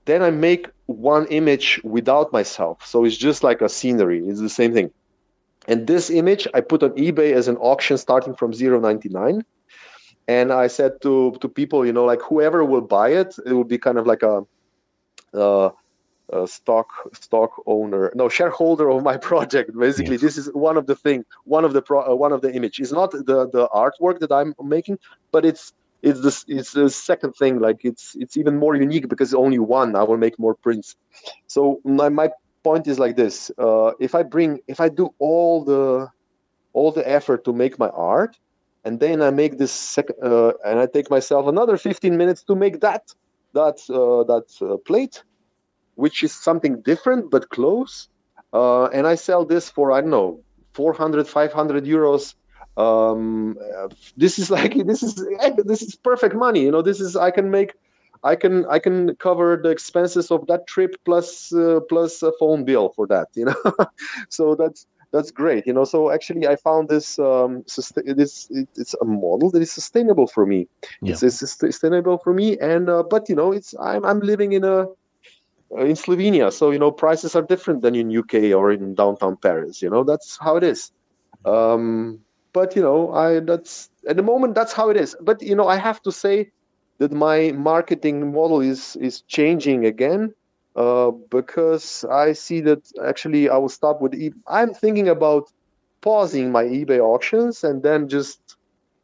[0.04, 4.26] then I make one image without myself, so it's just like a scenery.
[4.26, 4.90] It's the same thing.
[5.68, 9.42] And this image I put on eBay as an auction starting from 0.99
[10.26, 13.64] and I said to to people, you know, like whoever will buy it, it will
[13.74, 14.42] be kind of like a,
[15.34, 15.70] a,
[16.46, 19.76] stock stock owner, no shareholder of my project.
[19.78, 22.52] Basically, this is one of the thing, one of the pro, uh, one of the
[22.52, 22.80] image.
[22.80, 24.98] is not the the artwork that I'm making,
[25.32, 25.72] but it's
[26.02, 27.60] it's the it's the second thing.
[27.60, 29.96] Like it's it's even more unique because only one.
[29.96, 30.96] I will make more prints.
[31.46, 32.30] So my my
[32.62, 36.08] point is like this: uh, if I bring if I do all the
[36.72, 38.38] all the effort to make my art
[38.84, 42.54] and then I make this second, uh, and I take myself another 15 minutes to
[42.54, 43.12] make that
[43.52, 45.22] that uh, that uh, plate,
[45.94, 48.08] which is something different but close,
[48.52, 50.40] uh, and I sell this for I don't know
[50.74, 52.34] 400 500 euros.
[52.76, 53.56] Um,
[54.16, 55.14] this is like this is
[55.64, 56.62] this is perfect money.
[56.62, 57.74] You know, this is I can make.
[58.22, 62.64] I can I can cover the expenses of that trip plus uh, plus a phone
[62.64, 63.74] bill for that, you know.
[64.28, 69.04] so that's that's great you know so actually i found this um this it's a
[69.04, 70.68] model that is sustainable for me
[71.02, 71.12] yeah.
[71.12, 74.64] it's, it's, sustainable for me and uh, but you know it's i'm, I'm living in
[74.64, 74.86] a
[75.78, 79.82] in slovenia so you know prices are different than in uk or in downtown paris
[79.82, 80.92] you know that's how it is
[81.44, 82.18] um
[82.52, 85.66] but you know i that's at the moment that's how it is but you know
[85.68, 86.50] i have to say
[86.98, 90.32] that my marketing model is is changing again
[90.76, 94.14] uh, because I see that actually I will stop with.
[94.14, 95.44] E- I'm thinking about
[96.02, 98.56] pausing my eBay auctions and then just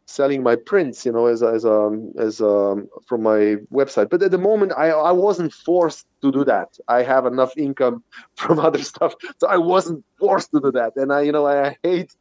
[0.07, 2.77] selling my prints, you know, as as a, as a,
[3.07, 4.09] from my website.
[4.09, 6.79] But at the moment, I I wasn't forced to do that.
[6.89, 8.03] I have enough income
[8.37, 10.97] from other stuff, so I wasn't forced to do that.
[10.97, 12.15] And I, you know, I hate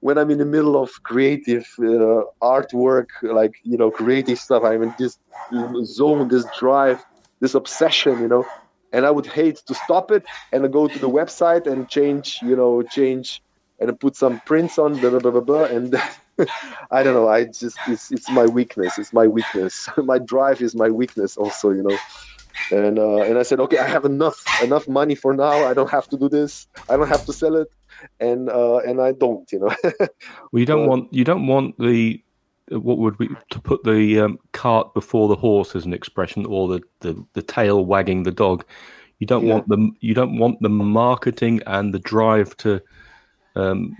[0.00, 4.82] when I'm in the middle of creative uh, artwork, like you know, creative stuff, I'm
[4.82, 5.18] in this
[5.84, 7.02] zone, this drive,
[7.40, 8.44] this obsession, you know,
[8.92, 12.56] and I would hate to stop it and go to the website and change, you
[12.56, 13.40] know, change
[13.78, 15.96] and put some prints on, blah blah blah blah, blah and.
[16.90, 17.28] I don't know.
[17.28, 18.98] I just it's, it's my weakness.
[18.98, 19.88] It's my weakness.
[19.96, 21.36] my drive is my weakness.
[21.36, 21.98] Also, you know,
[22.70, 25.66] and uh, and I said, okay, I have enough enough money for now.
[25.66, 26.66] I don't have to do this.
[26.88, 27.70] I don't have to sell it
[28.20, 29.74] and uh, and I don't, you know.
[29.98, 30.08] well,
[30.60, 32.22] you don't uh, want you don't want the
[32.70, 36.68] what would we to put the um, cart before the horse as an expression, or
[36.68, 38.64] the, the, the tail wagging the dog.
[39.18, 39.54] You don't yeah.
[39.54, 42.82] want the you don't want the marketing and the drive to
[43.56, 43.96] um,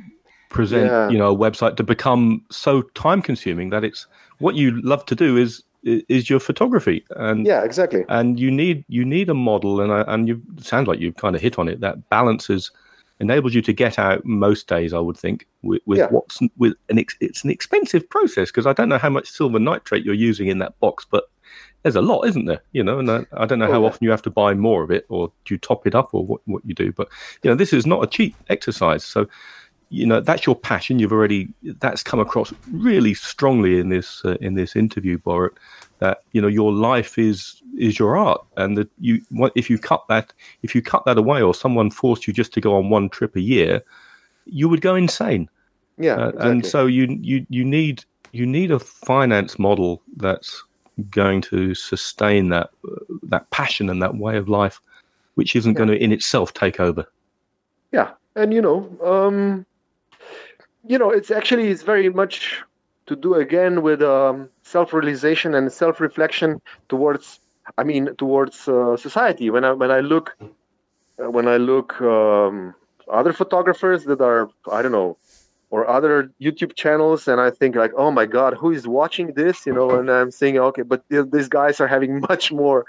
[0.55, 1.09] present yeah.
[1.09, 4.07] you know a website to become so time consuming that it's
[4.39, 8.85] what you love to do is is your photography and yeah exactly and you need
[8.89, 11.69] you need a model and I, and you sound like you've kind of hit on
[11.69, 12.71] it that balances
[13.21, 14.93] enables you to get out most days.
[14.93, 16.09] I would think with, with yeah.
[16.09, 19.59] what's with an ex, it's an expensive process because I don't know how much silver
[19.59, 21.25] nitrate you're using in that box, but
[21.83, 22.63] there's a lot, isn't there?
[22.73, 23.87] You know, and I, I don't know oh, how yeah.
[23.87, 26.25] often you have to buy more of it, or do you top it up, or
[26.25, 26.93] what what you do.
[26.93, 27.09] But
[27.43, 29.27] you know, this is not a cheap exercise, so
[29.95, 30.99] you know that's your passion.
[30.99, 35.57] You've already that's come across really strongly in this uh, in this interview, Borut
[36.05, 39.21] that you know your life is is your art and that you
[39.55, 40.33] if you cut that
[40.63, 43.35] if you cut that away or someone forced you just to go on one trip
[43.37, 43.83] a year
[44.45, 45.49] you would go insane
[45.99, 46.51] yeah uh, exactly.
[46.51, 50.63] and so you you you need you need a finance model that's
[51.11, 54.81] going to sustain that uh, that passion and that way of life
[55.37, 55.79] which isn't yeah.
[55.79, 57.07] going to in itself take over
[57.93, 59.65] yeah and you know um
[60.87, 62.63] you know it's actually it's very much
[63.07, 67.41] to do again with um, self-realization and self-reflection towards
[67.79, 69.51] i mean towards uh, society.
[69.51, 72.75] When i when i look uh, when i look um,
[73.11, 75.17] other photographers that are i don't know
[75.71, 79.67] or other youtube channels and i think like oh my god who is watching this?
[79.67, 82.85] You know and i'm saying okay but these guys are having much more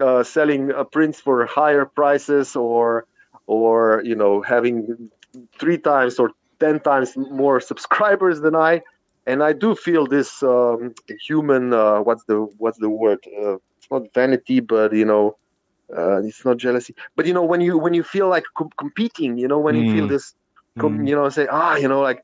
[0.00, 3.06] uh, selling uh, prints for higher prices or
[3.46, 5.10] or you know having
[5.58, 6.30] three times or
[6.60, 8.80] ten times more subscribers than i
[9.26, 10.94] and I do feel this um,
[11.26, 11.72] human.
[11.72, 13.18] Uh, what's the what's the word?
[13.40, 15.36] Uh, it's not vanity, but you know,
[15.96, 16.94] uh, it's not jealousy.
[17.16, 19.84] But you know, when you when you feel like com- competing, you know, when mm.
[19.84, 20.10] you feel mm.
[20.10, 20.34] this,
[20.78, 21.08] com- mm.
[21.08, 22.22] you know, say ah, you know, like.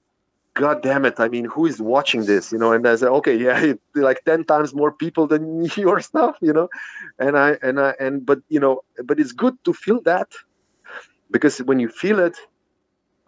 [0.55, 1.18] God damn it!
[1.18, 2.53] I mean, who is watching this?
[2.53, 6.37] You know, and I say, okay, yeah, like ten times more people than your stuff,
[6.43, 6.68] you know,
[7.18, 10.28] and I and I and but you know, but it's good to feel that
[11.30, 12.37] because when you feel it,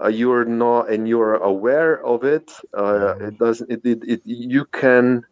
[0.02, 4.64] uh, you're not and you're aware of it uh, it doesn't it, it, it you
[4.66, 5.24] can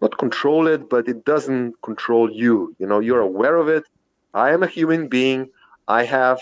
[0.00, 3.84] not control it but it doesn't control you you know you're aware of it.
[4.32, 5.48] I am a human being.
[5.88, 6.40] I have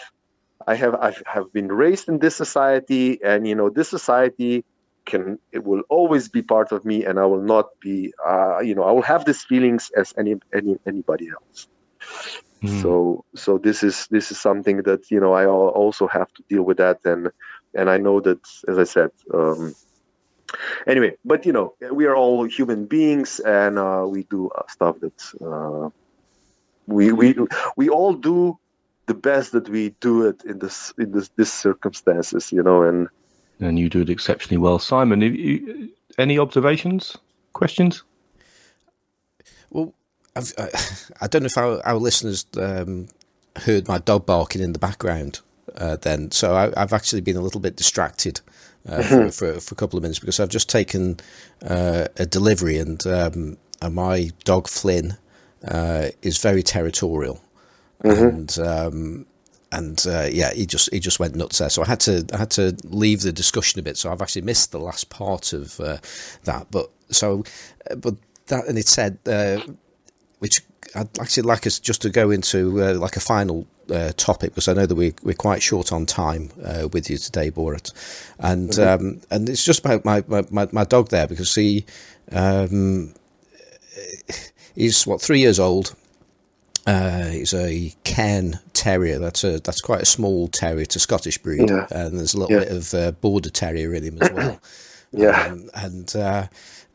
[0.67, 4.65] i have i have been raised in this society and you know this society
[5.05, 8.75] can it will always be part of me and i will not be uh, you
[8.75, 11.67] know i will have these feelings as any any anybody else
[12.63, 12.83] Mm.
[12.83, 16.63] So so this is this is something that you know I also have to deal
[16.63, 17.31] with that and
[17.75, 19.11] and I know that as I said.
[19.35, 19.75] Um,
[20.87, 25.01] anyway, but you know we are all human beings and uh, we do uh, stuff
[25.01, 25.91] that uh,
[26.87, 27.35] we we
[27.77, 28.59] we all do
[29.07, 33.09] the best that we do it in this in this, this circumstances, you know, and
[33.61, 35.21] and you do it exceptionally well, Simon.
[35.21, 37.17] You, any observations,
[37.53, 38.05] questions?
[40.37, 40.69] I've, I,
[41.23, 43.09] I don't know if our, our listeners um,
[43.57, 45.41] heard my dog barking in the background
[45.77, 48.41] uh, then, so I, have actually been a little bit distracted
[48.89, 49.29] uh, mm-hmm.
[49.29, 51.19] for, for, for, a couple of minutes because I've just taken
[51.65, 55.17] uh, a delivery and, um, and my dog Flynn
[55.67, 57.41] uh, is very territorial.
[58.03, 58.25] Mm-hmm.
[58.25, 59.27] And um,
[59.71, 61.71] and uh, yeah, he just he just went nuts there.
[61.71, 63.97] So I had to I had to leave the discussion a bit.
[63.97, 65.99] So I've actually missed the last part of uh,
[66.45, 66.67] that.
[66.71, 67.45] But so,
[67.97, 68.17] but
[68.47, 69.61] that and it said uh,
[70.43, 70.61] which
[70.97, 74.67] I'd actually like us just to go into uh, like a final uh, topic because
[74.67, 77.93] I know that we, we're quite short on time uh, with you today, Borut,
[78.41, 79.05] and mm-hmm.
[79.07, 81.87] um, and it's just about my, my, my dog there because he
[82.33, 83.15] um,
[84.75, 85.95] he's what three years old.
[86.89, 89.21] Uh, he's a Cairn Terrier.
[89.21, 90.81] That's a that's quite a small terrier.
[90.83, 91.87] It's a Scottish breed, yeah.
[91.93, 92.65] and there's a little yeah.
[92.65, 94.61] bit of uh, Border Terrier in him as well.
[95.13, 96.17] yeah, um, and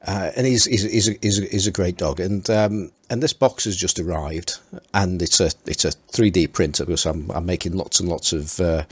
[0.08, 3.22] uh, and he's he's he's a, he's a, he's a great dog, and um, and
[3.22, 4.60] this box has just arrived,
[4.94, 8.32] and it's a it's a three D printer because I'm I'm making lots and lots
[8.32, 8.86] of uh,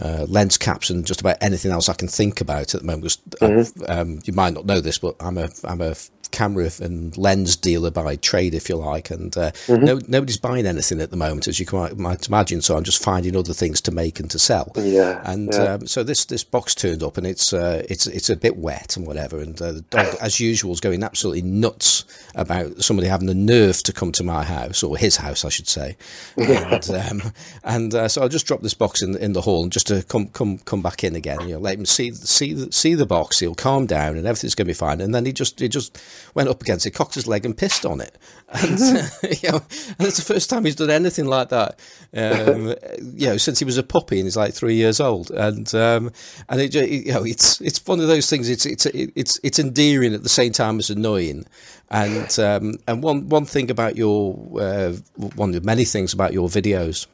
[0.00, 3.16] uh, lens caps and just about anything else I can think about at the moment.
[3.28, 3.92] Because uh, mm-hmm.
[3.92, 5.94] um, you might not know this, but I'm a I'm a
[6.34, 9.84] camera and lens dealer by trade, if you like, and uh, mm-hmm.
[9.84, 12.60] no, nobody's buying anything at the moment, as you can, might imagine.
[12.60, 14.72] So I'm just finding other things to make and to sell.
[14.76, 15.74] Yeah, and yeah.
[15.74, 18.96] Um, so this this box turned up, and it's uh, it's it's a bit wet
[18.96, 22.04] and whatever, and uh, the dog, as usual, is going absolutely nuts
[22.34, 25.68] about somebody having the nerve to come to my house or his house, I should
[25.68, 25.96] say.
[26.36, 27.32] and um,
[27.64, 30.02] and uh, so I'll just drop this box in in the hall and just to
[30.02, 31.40] come come come back in again.
[31.42, 33.38] You know, let him see see the, see the box.
[33.38, 35.00] He'll calm down and everything's going to be fine.
[35.00, 35.98] And then he just he just
[36.34, 38.16] went up against it, cocked his leg, and pissed on it.
[38.48, 38.78] And
[39.42, 39.62] you know,
[39.98, 41.78] and it's the first time he's done anything like that.
[42.14, 42.74] Um,
[43.14, 45.30] you know, since he was a puppy and he's like three years old.
[45.30, 46.10] And um,
[46.48, 48.48] and it, you know, it's it's one of those things.
[48.48, 51.46] It's it's it's it's endearing at the same time as annoying.
[51.90, 54.92] And um, and one one thing about your uh,
[55.36, 57.06] one of many things about your videos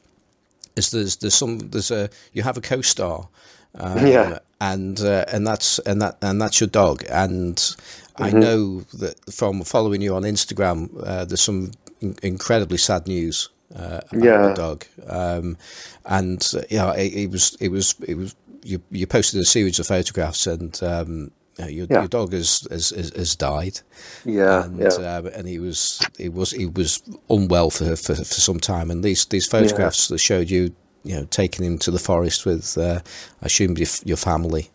[0.75, 3.27] is there's there's some there's a you have a co-star
[3.75, 7.75] um, yeah and uh, and that's and that and that's your dog and
[8.15, 8.23] mm-hmm.
[8.23, 13.49] I know that from following you on Instagram uh, there's some in- incredibly sad news
[13.75, 14.47] uh, about yeah.
[14.47, 15.57] the dog um,
[16.05, 19.79] and uh, yeah it, it, was it was it was you you posted a series
[19.79, 21.99] of photographs and um, your, yeah.
[21.99, 23.79] your dog has, has, has died.
[24.25, 24.87] Yeah, and yeah.
[24.87, 28.91] Uh, and he was he was he was unwell for for, for some time.
[28.91, 30.15] And these these photographs yeah.
[30.15, 33.01] that showed you you know taking him to the forest with uh,
[33.41, 34.69] I assume your, your family.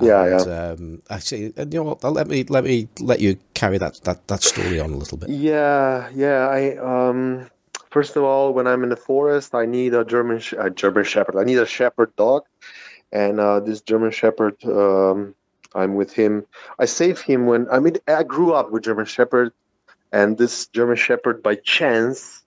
[0.00, 0.68] Yeah, and, yeah.
[0.70, 2.04] Um, actually, you know what?
[2.04, 5.28] Let me let me let you carry that, that, that story on a little bit.
[5.30, 6.48] Yeah, yeah.
[6.48, 7.48] I um,
[7.90, 11.36] first of all, when I'm in the forest, I need a German a German Shepherd.
[11.38, 12.44] I need a Shepherd dog,
[13.12, 15.34] and uh, this German Shepherd um,
[15.74, 16.46] I'm with him.
[16.78, 19.52] I save him when I mean I grew up with German Shepherd,
[20.12, 22.42] and this German Shepherd by chance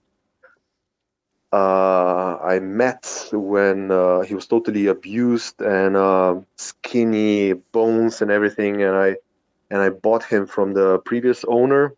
[1.52, 8.82] uh, I met when uh, he was totally abused and uh, skinny bones and everything,
[8.82, 9.16] and I
[9.70, 11.94] and I bought him from the previous owner,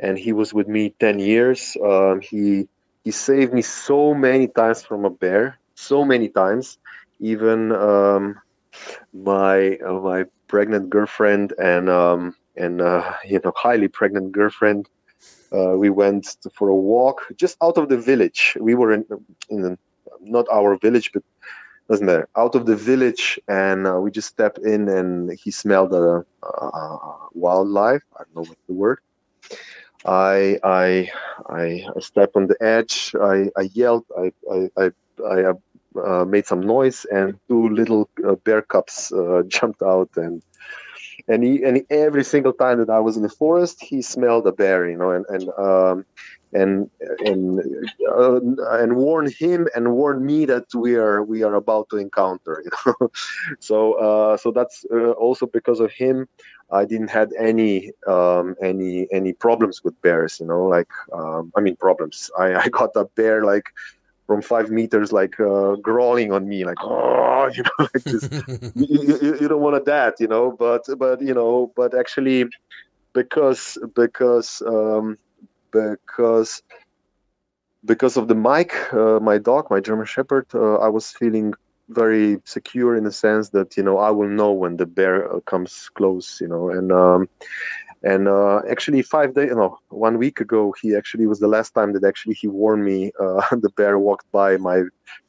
[0.00, 1.76] and he was with me ten years.
[1.84, 2.68] Um, he
[3.04, 6.78] he saved me so many times from a bear, so many times,
[7.20, 7.72] even.
[7.72, 8.40] Um,
[9.12, 14.88] my uh, my pregnant girlfriend and um, and uh, you know highly pregnant girlfriend.
[15.52, 18.56] Uh, we went for a walk just out of the village.
[18.60, 19.04] We were in
[19.48, 19.78] in the,
[20.20, 21.22] not our village, but
[21.88, 22.28] doesn't matter.
[22.36, 26.24] Out of the village, and uh, we just stepped in, and he smelled a,
[27.32, 28.02] wildlife.
[28.14, 28.98] I don't know what's the word.
[30.04, 31.10] I I
[31.48, 33.14] I, I stepped on the edge.
[33.20, 34.04] I, I yelled.
[34.18, 34.90] I I I,
[35.24, 35.52] I
[36.04, 40.42] uh, made some noise, and two little uh, bear cubs uh, jumped out and.
[41.28, 44.52] And he, and every single time that I was in the forest, he smelled a
[44.52, 46.04] bear, you know, and and um,
[46.52, 46.90] and
[47.24, 47.60] and
[48.08, 48.40] uh,
[48.80, 53.10] and him and warn me that we are we are about to encounter you know.
[53.60, 56.26] So uh, so that's uh, also because of him
[56.70, 61.60] I didn't had any um, any any problems with bears you know like um, I
[61.60, 62.30] mean problems.
[62.38, 63.66] I, I got a bear like
[64.26, 68.28] from five meters, like uh, growling on me, like oh, you know, like this.
[68.74, 70.52] you, you, you, don't want that, you know.
[70.52, 72.46] But but you know, but actually,
[73.12, 75.16] because because um,
[75.70, 76.62] because
[77.84, 81.54] because of the mic, uh, my dog, my German Shepherd, uh, I was feeling
[81.88, 85.40] very secure in the sense that you know I will know when the bear uh,
[85.40, 87.28] comes close, you know, and um,
[88.06, 91.92] and uh, actually, five days, no, one week ago, he actually was the last time
[91.94, 93.10] that actually he warned me.
[93.18, 94.82] Uh, the bear walked by my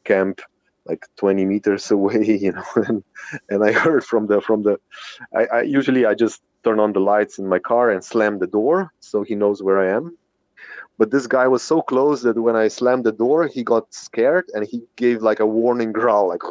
[0.04, 0.42] camp
[0.86, 3.04] like 20 meters away, you know, and,
[3.50, 4.80] and I heard from the from the.
[5.36, 8.48] I, I usually I just turn on the lights in my car and slam the
[8.60, 10.16] door so he knows where I am.
[11.00, 14.46] But this guy was so close that when I slammed the door, he got scared
[14.54, 16.44] and he gave like a warning growl, like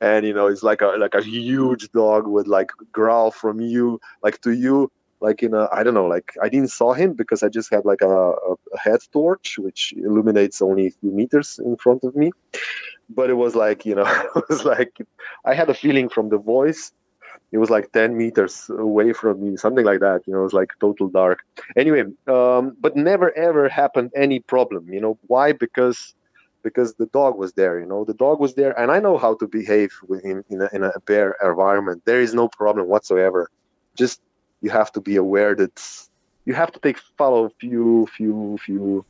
[0.00, 4.00] and you know it's like a like a huge dog would like growl from you
[4.22, 4.90] like to you
[5.20, 7.84] like in a i don't know like i didn't saw him because i just had
[7.84, 8.14] like a,
[8.74, 12.30] a head torch which illuminates only a few meters in front of me.
[13.10, 14.92] But it was like you know it was like
[15.44, 16.92] i had a feeling from the voice.
[17.52, 20.58] It was like 10 meters away from me something like that you know it was
[20.60, 21.38] like total dark.
[21.76, 25.18] Anyway um, but never ever happened any problem you know.
[25.26, 25.52] Why?
[25.52, 26.14] Because
[26.64, 29.34] because the dog was there you know the dog was there and i know how
[29.34, 29.92] to behave
[30.24, 32.02] him in a, in a bear environment.
[32.04, 33.50] There is no problem whatsoever.
[33.96, 34.20] Just
[34.62, 35.76] you have to be aware that
[36.46, 39.04] you have to take follow few few few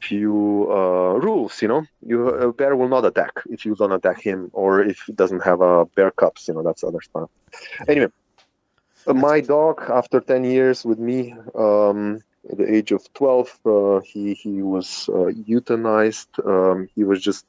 [0.00, 0.34] few
[0.70, 1.82] uh, rules you know.
[2.10, 5.42] You a bear will not attack if you don't attack him or if he doesn't
[5.50, 7.28] have a bear cubs you know that's other stuff.
[7.88, 8.10] Anyway
[9.06, 14.34] my dog after 10 years with me um, at the age of 12 uh, he
[14.34, 17.44] he was uh, euthanized um, he was just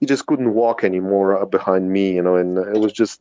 [0.00, 3.20] he just couldn't walk anymore uh, behind me you know and it was just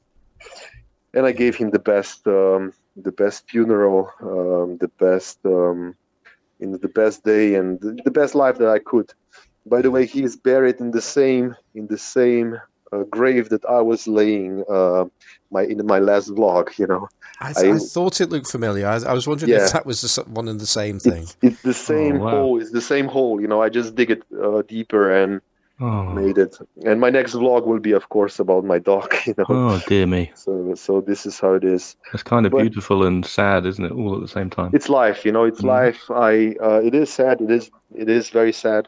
[1.14, 5.96] and i gave him the best um, the best funeral, um, the best, um,
[6.60, 9.12] you know, the best day and the, best life that I could.
[9.66, 12.60] By the way, he is buried in the same in the same
[13.04, 15.06] grave that I was laying uh,
[15.52, 16.78] my in my last vlog.
[16.80, 17.10] You know,
[17.42, 18.88] I, th- I, I thought it looked familiar.
[18.88, 19.66] I, I was wondering yeah.
[19.66, 21.24] if that was the, one and the same thing.
[21.24, 22.32] It's, it's the same oh, wow.
[22.32, 22.62] hole.
[22.62, 23.42] It's the same hole.
[23.42, 25.42] You know, I just dig it uh, deeper and
[25.80, 26.04] oh.
[26.06, 26.58] made it.
[26.86, 29.14] And my next vlog will be, of course, about my dog.
[29.26, 29.46] You know.
[29.50, 30.32] Oh dear me.
[30.36, 31.96] So, so this is how it is.
[32.14, 33.92] It's kind of but beautiful and sad, isn't it?
[33.92, 34.72] All at the same time.
[34.74, 35.26] It's life.
[35.26, 35.68] You know, it's mm.
[35.68, 36.12] life.
[36.12, 36.56] I.
[36.64, 37.42] Uh, it is sad.
[37.42, 37.72] It is.
[37.96, 38.88] It is very sad.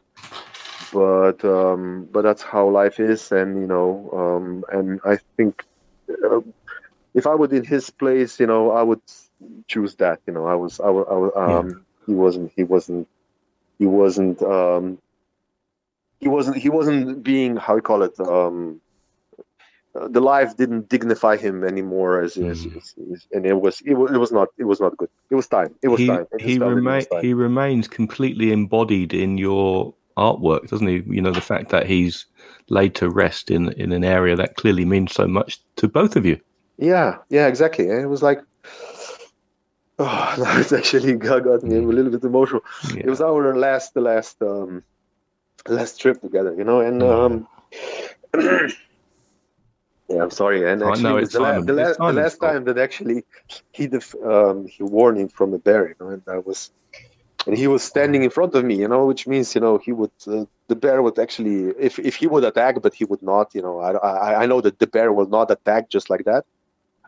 [0.92, 5.64] But um, but that's how life is, and you know, um, and I think.
[6.10, 6.42] Uh,
[7.18, 9.02] if I would in his place, you know, I would
[9.68, 10.20] choose that.
[10.28, 11.76] You know, I was, I, was, um, yeah.
[12.06, 13.08] he wasn't, he wasn't,
[13.80, 15.00] he wasn't, um,
[16.20, 18.80] he wasn't, he wasn't being, how you call it, um,
[19.96, 22.52] uh, the life didn't dignify him anymore as, mm.
[22.52, 25.36] as, as, and it was, it was it was not it was not good it
[25.36, 30.68] was time it was he, time he remains he remains completely embodied in your artwork
[30.70, 32.26] doesn't he you know the fact that he's
[32.70, 36.26] laid to rest in in an area that clearly means so much to both of
[36.26, 36.40] you
[36.78, 37.90] yeah, yeah, exactly.
[37.90, 38.42] And it was like,
[40.00, 42.62] oh, that actually got, got me a little bit emotional.
[42.94, 43.02] Yeah.
[43.02, 44.84] It was our last, the last, um,
[45.68, 47.48] last trip together, you know, and um,
[48.38, 48.70] yeah,
[50.22, 50.70] I'm sorry.
[50.70, 53.24] And actually, no, the, la- the, la- the last time that actually
[53.72, 56.72] he def- um, he warned him from the bear, you know, and I was,
[57.46, 59.92] and he was standing in front of me, you know, which means you know he
[59.92, 63.54] would uh, the bear would actually if if he would attack, but he would not,
[63.54, 66.46] you know, I I, I know that the bear will not attack just like that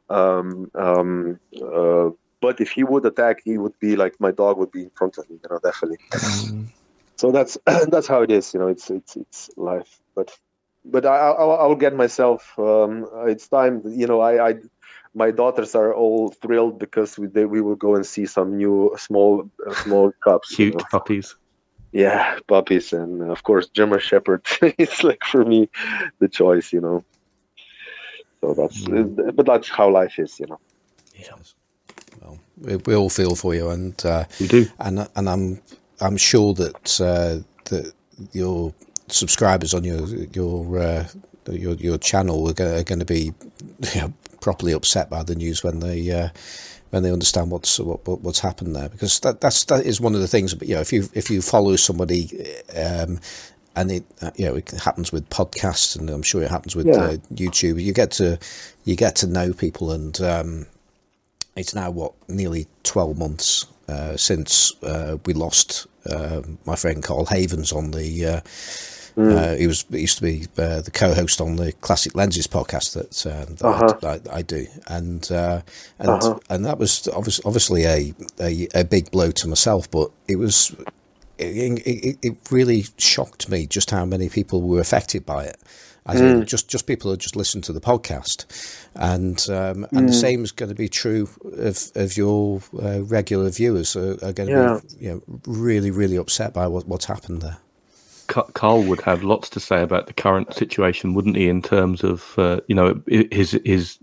[0.10, 2.10] um, um, uh,
[2.42, 5.18] but if he would attack, he would be like my dog would be in front
[5.18, 5.98] of me, you know, definitely.
[6.12, 6.68] Mm.
[7.18, 7.58] So that's
[7.88, 8.68] that's how it is, you know.
[8.68, 10.36] It's it's it's life, but
[10.86, 12.58] but I I, I will get myself.
[12.58, 14.22] Um, it's time, you know.
[14.22, 14.54] I I
[15.20, 18.96] my daughters are all thrilled because we they, we will go and see some new
[18.98, 19.32] small
[19.68, 20.86] uh, small cubs, cute you know.
[20.90, 21.36] puppies.
[21.92, 24.42] Yeah, puppies, and of course German Shepherd.
[24.84, 25.70] it's like for me
[26.20, 27.04] the choice, you know.
[28.42, 29.36] So that's, mm.
[29.36, 30.60] but that's how life is, you know.
[31.16, 31.36] Yeah.
[32.22, 35.62] Well, we, we all feel for you, and uh, we do, and and I'm
[36.00, 37.94] I'm sure that uh, that
[38.32, 38.74] your
[39.08, 40.08] subscribers on your
[40.38, 41.08] your uh,
[41.52, 43.34] your your channel are going to be
[43.96, 46.30] you know, properly upset by the news when they uh,
[46.90, 50.22] when they understand what's what, what's happened there because that that's that is one of
[50.22, 50.54] the things.
[50.54, 52.30] But you know, if you if you follow somebody
[52.76, 53.20] um,
[53.76, 56.88] and it uh, you know it happens with podcasts and I'm sure it happens with
[56.88, 56.94] yeah.
[56.94, 57.82] uh, YouTube.
[57.82, 58.40] You get to
[58.86, 60.66] you get to know people, and um,
[61.56, 67.26] it's now what nearly twelve months uh, since uh, we lost uh, my friend Carl
[67.26, 68.42] Havens on the.
[69.20, 69.60] Uh, mm.
[69.60, 73.12] he was he used to be the co-host on the Classic Lenses podcast that,
[73.60, 74.20] that uh-huh.
[74.32, 75.64] I, I, do, and and
[76.00, 76.40] uh-huh.
[76.50, 80.74] and that was obviously obviously a, a a big blow to myself, but it was
[81.38, 85.58] it, it, it, really shocked me just how many people were affected by it.
[86.06, 86.42] As mm.
[86.42, 88.46] in just just people who just listen to the podcast,
[88.96, 90.08] and um, and mm.
[90.08, 94.32] the same is going to be true of of your uh, regular viewers are, are
[94.32, 94.80] going to yeah.
[94.98, 97.58] be you know, really really upset by what, what's happened there.
[98.30, 101.50] Carl would have lots to say about the current situation, wouldn't he?
[101.50, 103.98] In terms of uh, you know his his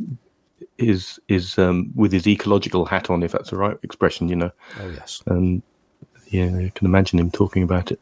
[0.79, 4.51] his his um, with his ecological hat on, if that's the right expression, you know.
[4.81, 5.23] Oh yes.
[5.27, 5.63] And
[6.29, 8.01] yeah, I can imagine him talking about it.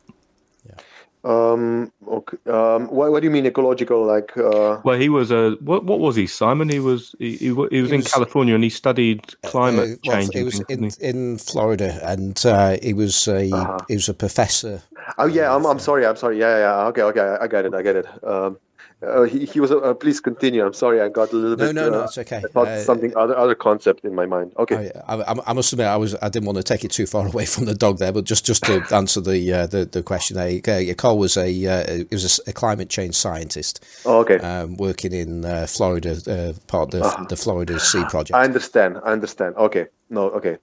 [1.25, 1.91] Um.
[2.07, 2.37] Okay.
[2.51, 2.89] Um.
[2.89, 4.05] What, what do you mean ecological?
[4.05, 4.37] Like.
[4.37, 4.81] Uh...
[4.85, 5.85] Well, he was a what?
[5.85, 6.69] What was he, Simon?
[6.69, 9.91] He was he, he, he was he in was, California and he studied uh, climate
[9.93, 10.35] uh, well, change.
[10.35, 13.79] He was in, in Florida, and uh, he was a uh-huh.
[13.89, 14.83] he was a professor.
[15.17, 16.39] Oh yeah, I'm I'm sorry, I'm sorry.
[16.39, 16.87] Yeah, yeah.
[16.89, 17.37] Okay, okay.
[17.41, 17.75] I get it.
[17.75, 18.07] I get it.
[18.23, 18.59] Um,
[19.07, 19.71] uh, he, he was.
[19.71, 20.65] Uh, please continue.
[20.65, 21.75] I'm sorry, I got a little no, bit.
[21.75, 22.43] No, no, no, it's okay.
[22.55, 24.53] Uh, something other other concept in my mind.
[24.59, 24.77] Okay.
[24.77, 25.25] Oh, yeah.
[25.27, 26.15] I, I, must admit, I was.
[26.23, 28.45] I didn't want to take it too far away from the dog there, but just
[28.45, 30.61] just to answer the uh, the, the question there,
[30.91, 33.85] uh, Carl was a uh, he was a, a, climate change scientist.
[34.05, 34.39] Oh, okay.
[34.39, 37.25] Um, working in uh, Florida, part of the, uh-huh.
[37.29, 38.35] the Florida Sea Project.
[38.35, 38.99] I understand.
[39.05, 39.57] I understand.
[39.57, 39.87] Okay.
[40.11, 40.31] No.
[40.31, 40.59] Okay.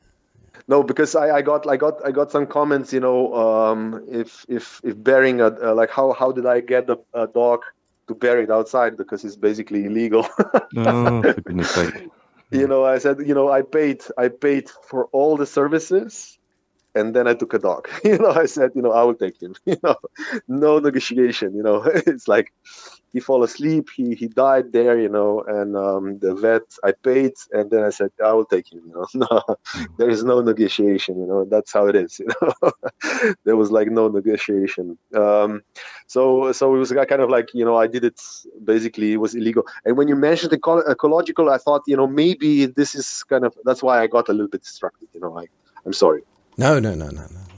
[0.68, 2.94] No, because I, I got I got I got some comments.
[2.94, 6.98] You know, um, if if if bearing a like how how did I get a,
[7.14, 7.64] a dog
[8.08, 10.28] to bury it outside because it's basically illegal.
[10.78, 12.10] oh, for goodness sake.
[12.54, 16.38] You know, I said, you know, I paid I paid for all the services
[16.96, 17.88] and then I took a dog.
[18.04, 19.56] you know, I said, you know, I will take him.
[19.66, 19.96] You know,
[20.48, 21.56] no negotiation.
[21.56, 22.52] You know, it's like
[23.14, 23.90] he fall asleep.
[23.96, 25.00] He he died there.
[25.00, 28.72] You know, and um, the vet I paid, and then I said, I will take
[28.72, 28.82] him.
[28.86, 29.56] You know, no,
[29.98, 31.20] there is no negotiation.
[31.20, 32.20] You know, that's how it is.
[32.22, 32.72] You know,
[33.46, 34.98] there was like no negotiation.
[35.16, 35.62] Um,
[36.08, 38.20] so so it was kind of like you know I did it
[38.64, 39.64] basically it was illegal.
[39.86, 43.56] And when you mentioned eco- ecological, I thought you know maybe this is kind of
[43.66, 45.10] that's why I got a little bit distracted.
[45.14, 45.46] You know, I
[45.86, 46.22] I'm sorry.
[46.58, 47.51] No, no, no, no, no.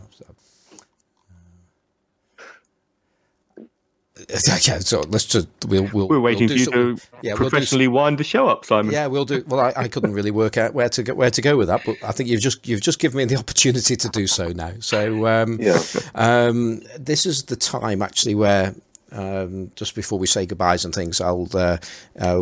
[4.64, 8.04] Yeah, so let's just we'll, we'll we're waiting we'll for you to yeah, professionally we'll
[8.04, 8.94] wind the show up, Simon.
[8.94, 9.44] Yeah, we'll do.
[9.48, 11.82] Well, I, I, couldn't really work out where to go, where to go with that,
[11.86, 14.74] but I think you've just you've just given me the opportunity to do so now.
[14.80, 15.82] So um, yeah,
[16.16, 18.74] um, this is the time actually where
[19.14, 21.78] um, just before we say goodbyes and things, I'll uh,
[22.20, 22.42] uh,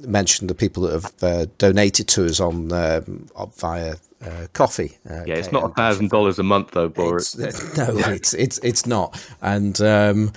[0.00, 3.26] mention the people that have uh, donated to us on um,
[3.56, 4.90] via uh, Ko-fi.
[5.08, 7.38] Uh, yeah, it's not a thousand dollars a month though, Borut.
[7.38, 9.20] It's, no, it's it's it's not.
[9.40, 10.32] And um,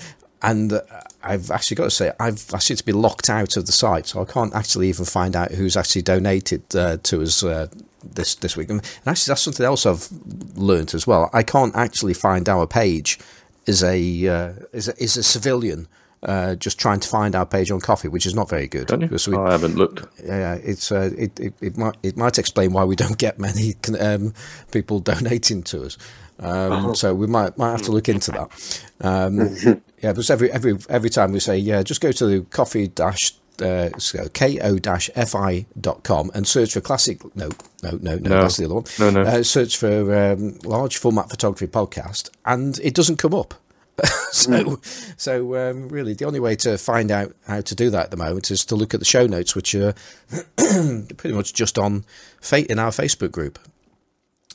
[0.45, 0.81] and
[1.23, 4.21] I've actually got to say I've actually to be locked out of the site, so
[4.21, 7.43] I can't actually even find out who's actually donated uh, to us.
[7.43, 7.67] Uh,
[8.03, 10.07] this this week, and actually, that's something else I've
[10.55, 11.27] learned as well.
[11.33, 13.17] I can't actually find our page
[13.65, 15.87] is a uh, is a, is a civilian
[16.23, 18.89] uh, just trying to find our page on Ko-fi, which is not very good.
[19.37, 20.05] We, I haven't looked.
[20.23, 23.75] Yeah, it's uh, it, it, it might it might explain why we don't get many
[23.99, 24.33] um,
[24.71, 25.97] people donating to us.
[26.39, 26.93] Um, oh.
[26.93, 28.83] So we might might have to look into that.
[29.01, 32.85] Um, yeah, because every every every time we say yeah, just go to the Ko-fi
[32.85, 33.89] dash uh,
[34.35, 37.23] ko-fi.com and search for classic.
[37.35, 37.49] No,
[37.81, 38.41] no, no, no, no.
[38.41, 38.83] that's the other one.
[38.99, 39.21] No, no.
[39.23, 43.55] Uh, search for um, large format photography podcast, and it doesn't come up.
[44.31, 45.19] so, mm.
[45.19, 48.17] so um, really, the only way to find out how to do that at the
[48.17, 49.95] moment is to look at the show notes, which are
[50.57, 52.05] pretty much just on
[52.41, 53.57] fate in our Facebook group.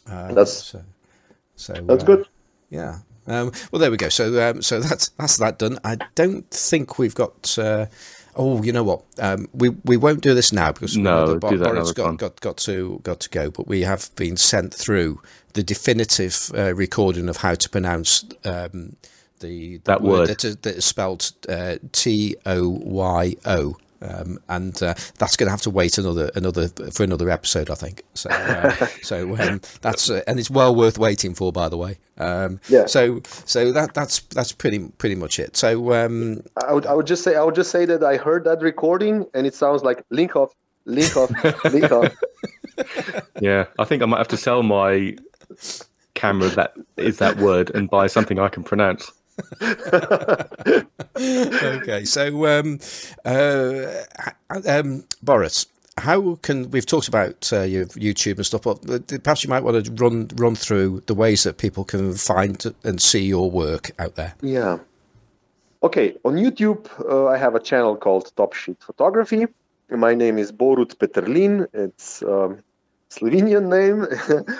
[0.08, 0.84] Uh, that's so.
[1.56, 2.28] so that's uh, good.
[2.68, 2.98] Yeah.
[3.26, 4.08] Um, well, there we go.
[4.08, 5.78] So, um, so that's that's that done.
[5.84, 7.58] I don't think we've got.
[7.58, 7.86] Uh,
[8.36, 9.02] oh, you know what?
[9.18, 13.00] Um, we we won't do this now because no, that Borut got, got got to
[13.02, 13.50] got to go.
[13.50, 15.20] But we have been sent through
[15.52, 18.96] the definitive uh, recording of how to pronounce um,
[19.40, 20.28] the, the that word, word.
[20.28, 23.76] That, is, that is spelled uh, T O Y O.
[24.02, 27.74] Um, and uh, that's going to have to wait another another for another episode, I
[27.74, 28.02] think.
[28.14, 31.98] So, uh, so um, that's uh, and it's well worth waiting for, by the way.
[32.16, 32.86] Um, yeah.
[32.86, 35.56] So, so that that's that's pretty pretty much it.
[35.56, 38.44] So, um, I would I would just say I would just say that I heard
[38.44, 40.54] that recording and it sounds like link off,
[40.86, 41.30] link off,
[41.64, 42.14] link off.
[43.40, 45.16] Yeah, I think I might have to sell my
[46.14, 49.10] camera that is that word and buy something I can pronounce.
[51.16, 52.78] Okay, so um,
[53.24, 54.02] uh,
[54.66, 55.66] um, Borut,
[55.98, 58.80] how can we've talked about uh, your YouTube and stuff, but
[59.22, 63.00] perhaps you might want to run run through the ways that people can find and
[63.00, 64.34] see your work out there.
[64.40, 64.78] Yeah.
[65.82, 69.46] Okay, on YouTube, uh, I have a channel called Topshit Photography.
[69.90, 71.66] My name is Borut Peterlin.
[71.72, 72.62] It's um,
[73.10, 74.06] Slovenian name,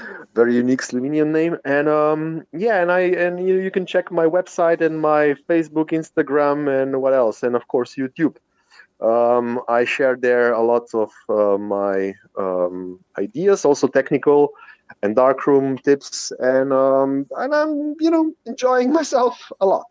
[0.35, 4.27] very unique Slovenian name, and um, yeah, and I and you, you can check my
[4.27, 8.37] website and my Facebook, Instagram, and what else, and of course YouTube.
[9.01, 14.53] Um, I share there a lot of uh, my um, ideas, also technical
[15.03, 19.87] and darkroom tips, and um, and I'm you know enjoying myself a lot.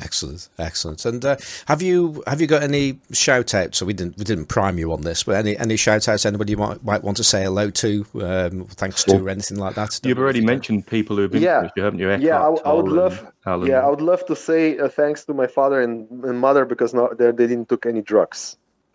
[0.00, 1.04] Excellent, excellent.
[1.04, 1.36] And uh,
[1.66, 3.78] have you have you got any shout outs?
[3.78, 6.52] So we didn't we didn't prime you on this, but any any shout outs anybody
[6.52, 10.00] you might might want to say hello to, um, thanks to, or anything like that?
[10.04, 11.68] You've already mentioned people who've been yeah.
[11.76, 12.10] you, haven't you?
[12.10, 13.32] Eckhart, yeah, I, I, would love.
[13.46, 13.68] Alan.
[13.68, 16.94] Yeah, I would love to say uh, thanks to my father and, and mother because
[16.94, 18.56] no, they, they didn't took any drugs.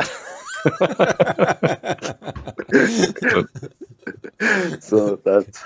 [4.80, 5.64] so that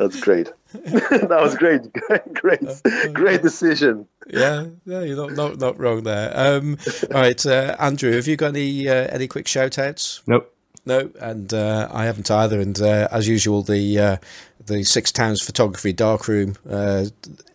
[0.00, 0.50] that's great.
[0.72, 1.82] that was great.
[2.32, 2.60] great,
[3.12, 4.06] great decision.
[4.26, 6.32] Yeah, yeah, you're not not, not wrong there.
[6.34, 6.78] Um,
[7.14, 10.22] all right, uh, Andrew, have you got any uh, any quick shout outs?
[10.26, 10.54] Nope.
[10.90, 12.60] No, and uh, I haven't either.
[12.60, 14.16] And uh, as usual, the uh,
[14.66, 17.04] the Six Towns Photography Darkroom uh,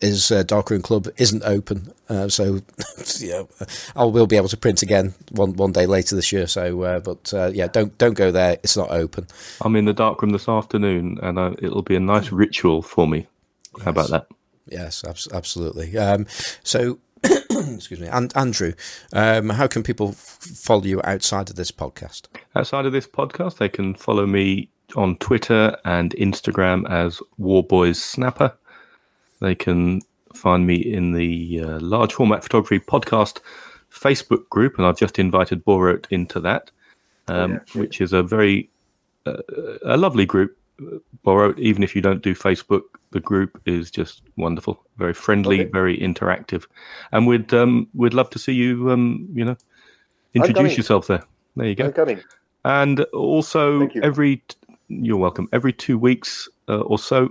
[0.00, 2.62] is uh, Darkroom Club isn't open, uh, so
[3.18, 3.42] yeah,
[3.94, 6.46] I will be able to print again one one day later this year.
[6.46, 9.26] So, uh, but uh, yeah, don't don't go there; it's not open.
[9.60, 13.26] I'm in the darkroom this afternoon, and uh, it'll be a nice ritual for me.
[13.84, 14.28] How about that?
[14.66, 15.96] Yes, absolutely.
[15.98, 16.26] Um,
[16.62, 16.98] so,
[17.74, 18.72] excuse me, and Andrew,
[19.12, 22.22] um, how can people follow you outside of this podcast?
[22.54, 28.56] Outside of this podcast, they can follow me on Twitter and Instagram as Warboys Snapper.
[29.40, 30.02] They can
[30.34, 33.40] find me in the uh, Large Format Photography Podcast
[33.90, 36.70] Facebook group, and I've just invited Borut into that,
[37.28, 38.70] um, yeah, which is a very
[39.26, 39.36] uh,
[39.84, 40.56] a lovely group
[41.24, 41.58] Borut.
[41.58, 42.82] Even if you don't do Facebook,
[43.16, 45.70] the group is just wonderful, very friendly, Okay.
[45.80, 46.62] very interactive,
[47.12, 48.90] and we'd um, we'd love to see you.
[48.92, 49.56] Um, you know,
[50.34, 51.22] introduce yourself there.
[51.56, 51.86] There you go.
[51.86, 52.20] I'm coming.
[52.64, 53.62] And also,
[53.94, 54.00] you.
[54.02, 54.42] every
[54.88, 55.48] you're welcome.
[55.52, 57.30] Every two weeks uh, or so,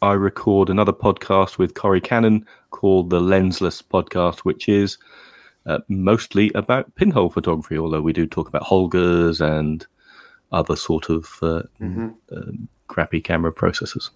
[0.00, 4.98] I record another podcast with Corey Cannon called the Lensless Podcast, which is
[5.66, 7.76] uh, mostly about pinhole photography.
[7.78, 9.84] Although we do talk about Holgas and
[10.52, 12.08] other sort of uh, Mm-hmm.
[12.36, 14.10] um, crappy camera processors.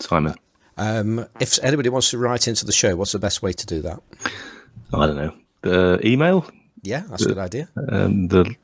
[0.00, 0.34] Simon,
[0.76, 3.82] Um, if anybody wants to write into the show, what's the best way to do
[3.82, 4.00] that?
[4.92, 5.34] I don't know.
[5.62, 6.46] The email,
[6.82, 7.68] Yeah, that's a good idea.
[7.90, 8.54] um, the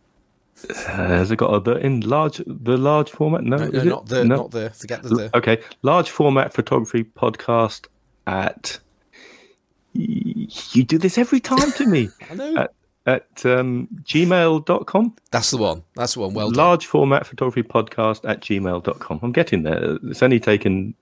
[0.70, 3.42] uh, has it got a the in large the large format?
[3.42, 4.36] No, No, no, not the, No?
[4.36, 4.70] not the.
[4.70, 5.08] Forget the.
[5.08, 7.86] the Okay, large format photography podcast
[8.26, 8.78] at.
[9.92, 12.56] You do this every time to me I know.
[12.56, 12.72] at,
[13.06, 15.14] at um, gmail.com.
[15.30, 15.82] That's the one.
[15.94, 16.34] That's the one.
[16.34, 16.56] Well done.
[16.64, 19.20] Large format photography podcast at gmail.com.
[19.22, 19.98] I'm getting there.
[20.04, 20.94] It's only taken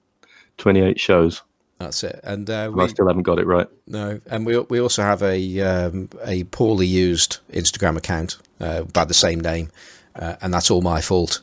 [0.59, 1.43] 28 shows.
[1.79, 2.21] That's it.
[2.23, 3.67] And uh, and I we still haven't got it right.
[3.87, 9.05] no, and we we also have a um, a poorly used Instagram account uh, by
[9.05, 9.71] the same name,
[10.15, 11.41] uh, and that's all my fault.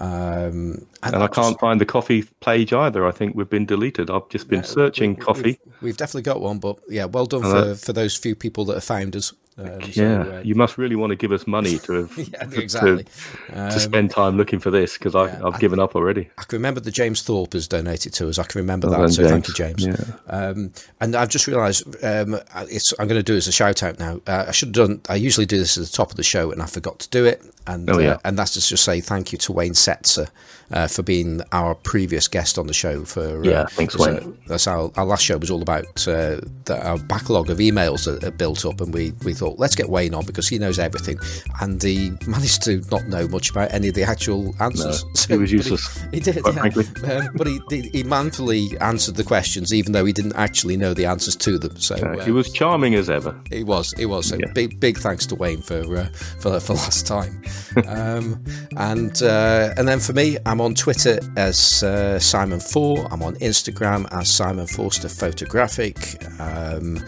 [0.00, 3.06] Um, And I just- can't find the Ko-fi page either.
[3.06, 4.10] I think we've been deleted.
[4.10, 5.58] I've just been searching We've- Ko-fi.
[5.80, 8.84] We've definitely got one, but yeah, well done for, for those few people that have
[8.84, 9.32] found us.
[9.58, 12.44] Um, so, yeah, uh, you must really want to give us money to have, yeah,
[12.60, 13.04] exactly.
[13.04, 16.30] to, Um, to spend time looking for this because yeah, I've I- given up already.
[16.38, 18.38] I can remember the James Thorpe has donated to us.
[18.38, 19.06] I can remember Well that.
[19.06, 19.84] done, So thank you, James.
[19.84, 20.12] James.
[20.28, 22.38] Um, and I've just realised um,
[22.70, 22.92] it's.
[23.00, 24.20] I'm going to do it as a shout out now.
[24.26, 25.00] Uh, I should have done.
[25.08, 27.24] I usually do this at the top of the show, and I forgot to do
[27.24, 27.42] it.
[27.66, 28.12] And Oh, yeah.
[28.12, 30.28] uh, and that's just to say thank you to Wayne Setzer
[30.72, 33.04] uh, for being our previous guest on the show.
[33.04, 34.38] For uh, Yeah, thanks, so Wayne.
[34.46, 38.22] That's our, our last show was all about uh, the, our backlog of emails that
[38.24, 41.18] are built up, and we we thought let's get Wayne on because he knows everything,
[41.60, 45.04] and he managed to not know much about any of the actual answers.
[45.26, 46.60] he was useless, He, did, quite yeah.
[46.60, 46.84] frankly.
[47.10, 50.94] Um, but he, he he manfully answered the questions, even though he didn't actually know
[50.94, 51.76] the answers to them.
[51.78, 53.34] So Uh, uh, he was charming as ever.
[53.50, 54.26] he was, he was.
[54.26, 54.52] So Yeah.
[54.52, 56.06] big, big thanks to Wayne for uh,
[56.40, 57.42] for for last time.
[57.86, 58.42] um,
[58.76, 63.08] and uh, and then for me, I'm on Twitter as uh, Simon Four.
[63.10, 66.22] I'm on Instagram as Simon Forster Photographic.
[66.40, 67.02] Um,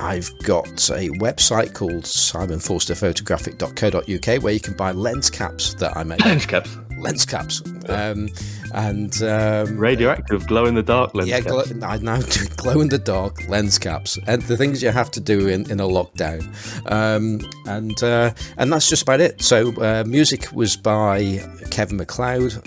[0.00, 6.24] I've got a website called simonforsterphotographic.co.uk where you can buy lens caps that I make.
[6.24, 7.62] Lens caps, lens caps.
[7.88, 8.28] Um,
[8.74, 11.72] and um, radioactive, glow in the dark lens yeah, caps.
[11.72, 15.12] glow, I now do glow in the dark lens caps, and the things you have
[15.12, 16.42] to do in, in a lockdown,
[16.90, 19.40] um, and uh, and that's just about it.
[19.42, 22.66] So uh, music was by Kevin MacLeod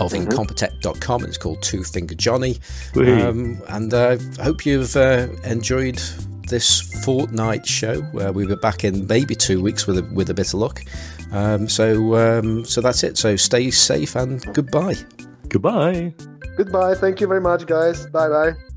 [0.00, 1.24] of Incompetech.com.
[1.24, 2.58] It's called Two Finger Johnny,
[2.96, 6.00] um, and I hope you've uh, enjoyed
[6.48, 8.02] this fortnight show.
[8.18, 10.80] Uh, we were back in maybe two weeks with a, with a bit of luck.
[11.32, 13.18] Um, so um, so that's it.
[13.18, 14.96] So stay safe and goodbye.
[15.48, 16.14] Goodbye.
[16.56, 16.94] Goodbye.
[16.94, 18.06] Thank you very much, guys.
[18.06, 18.75] Bye bye.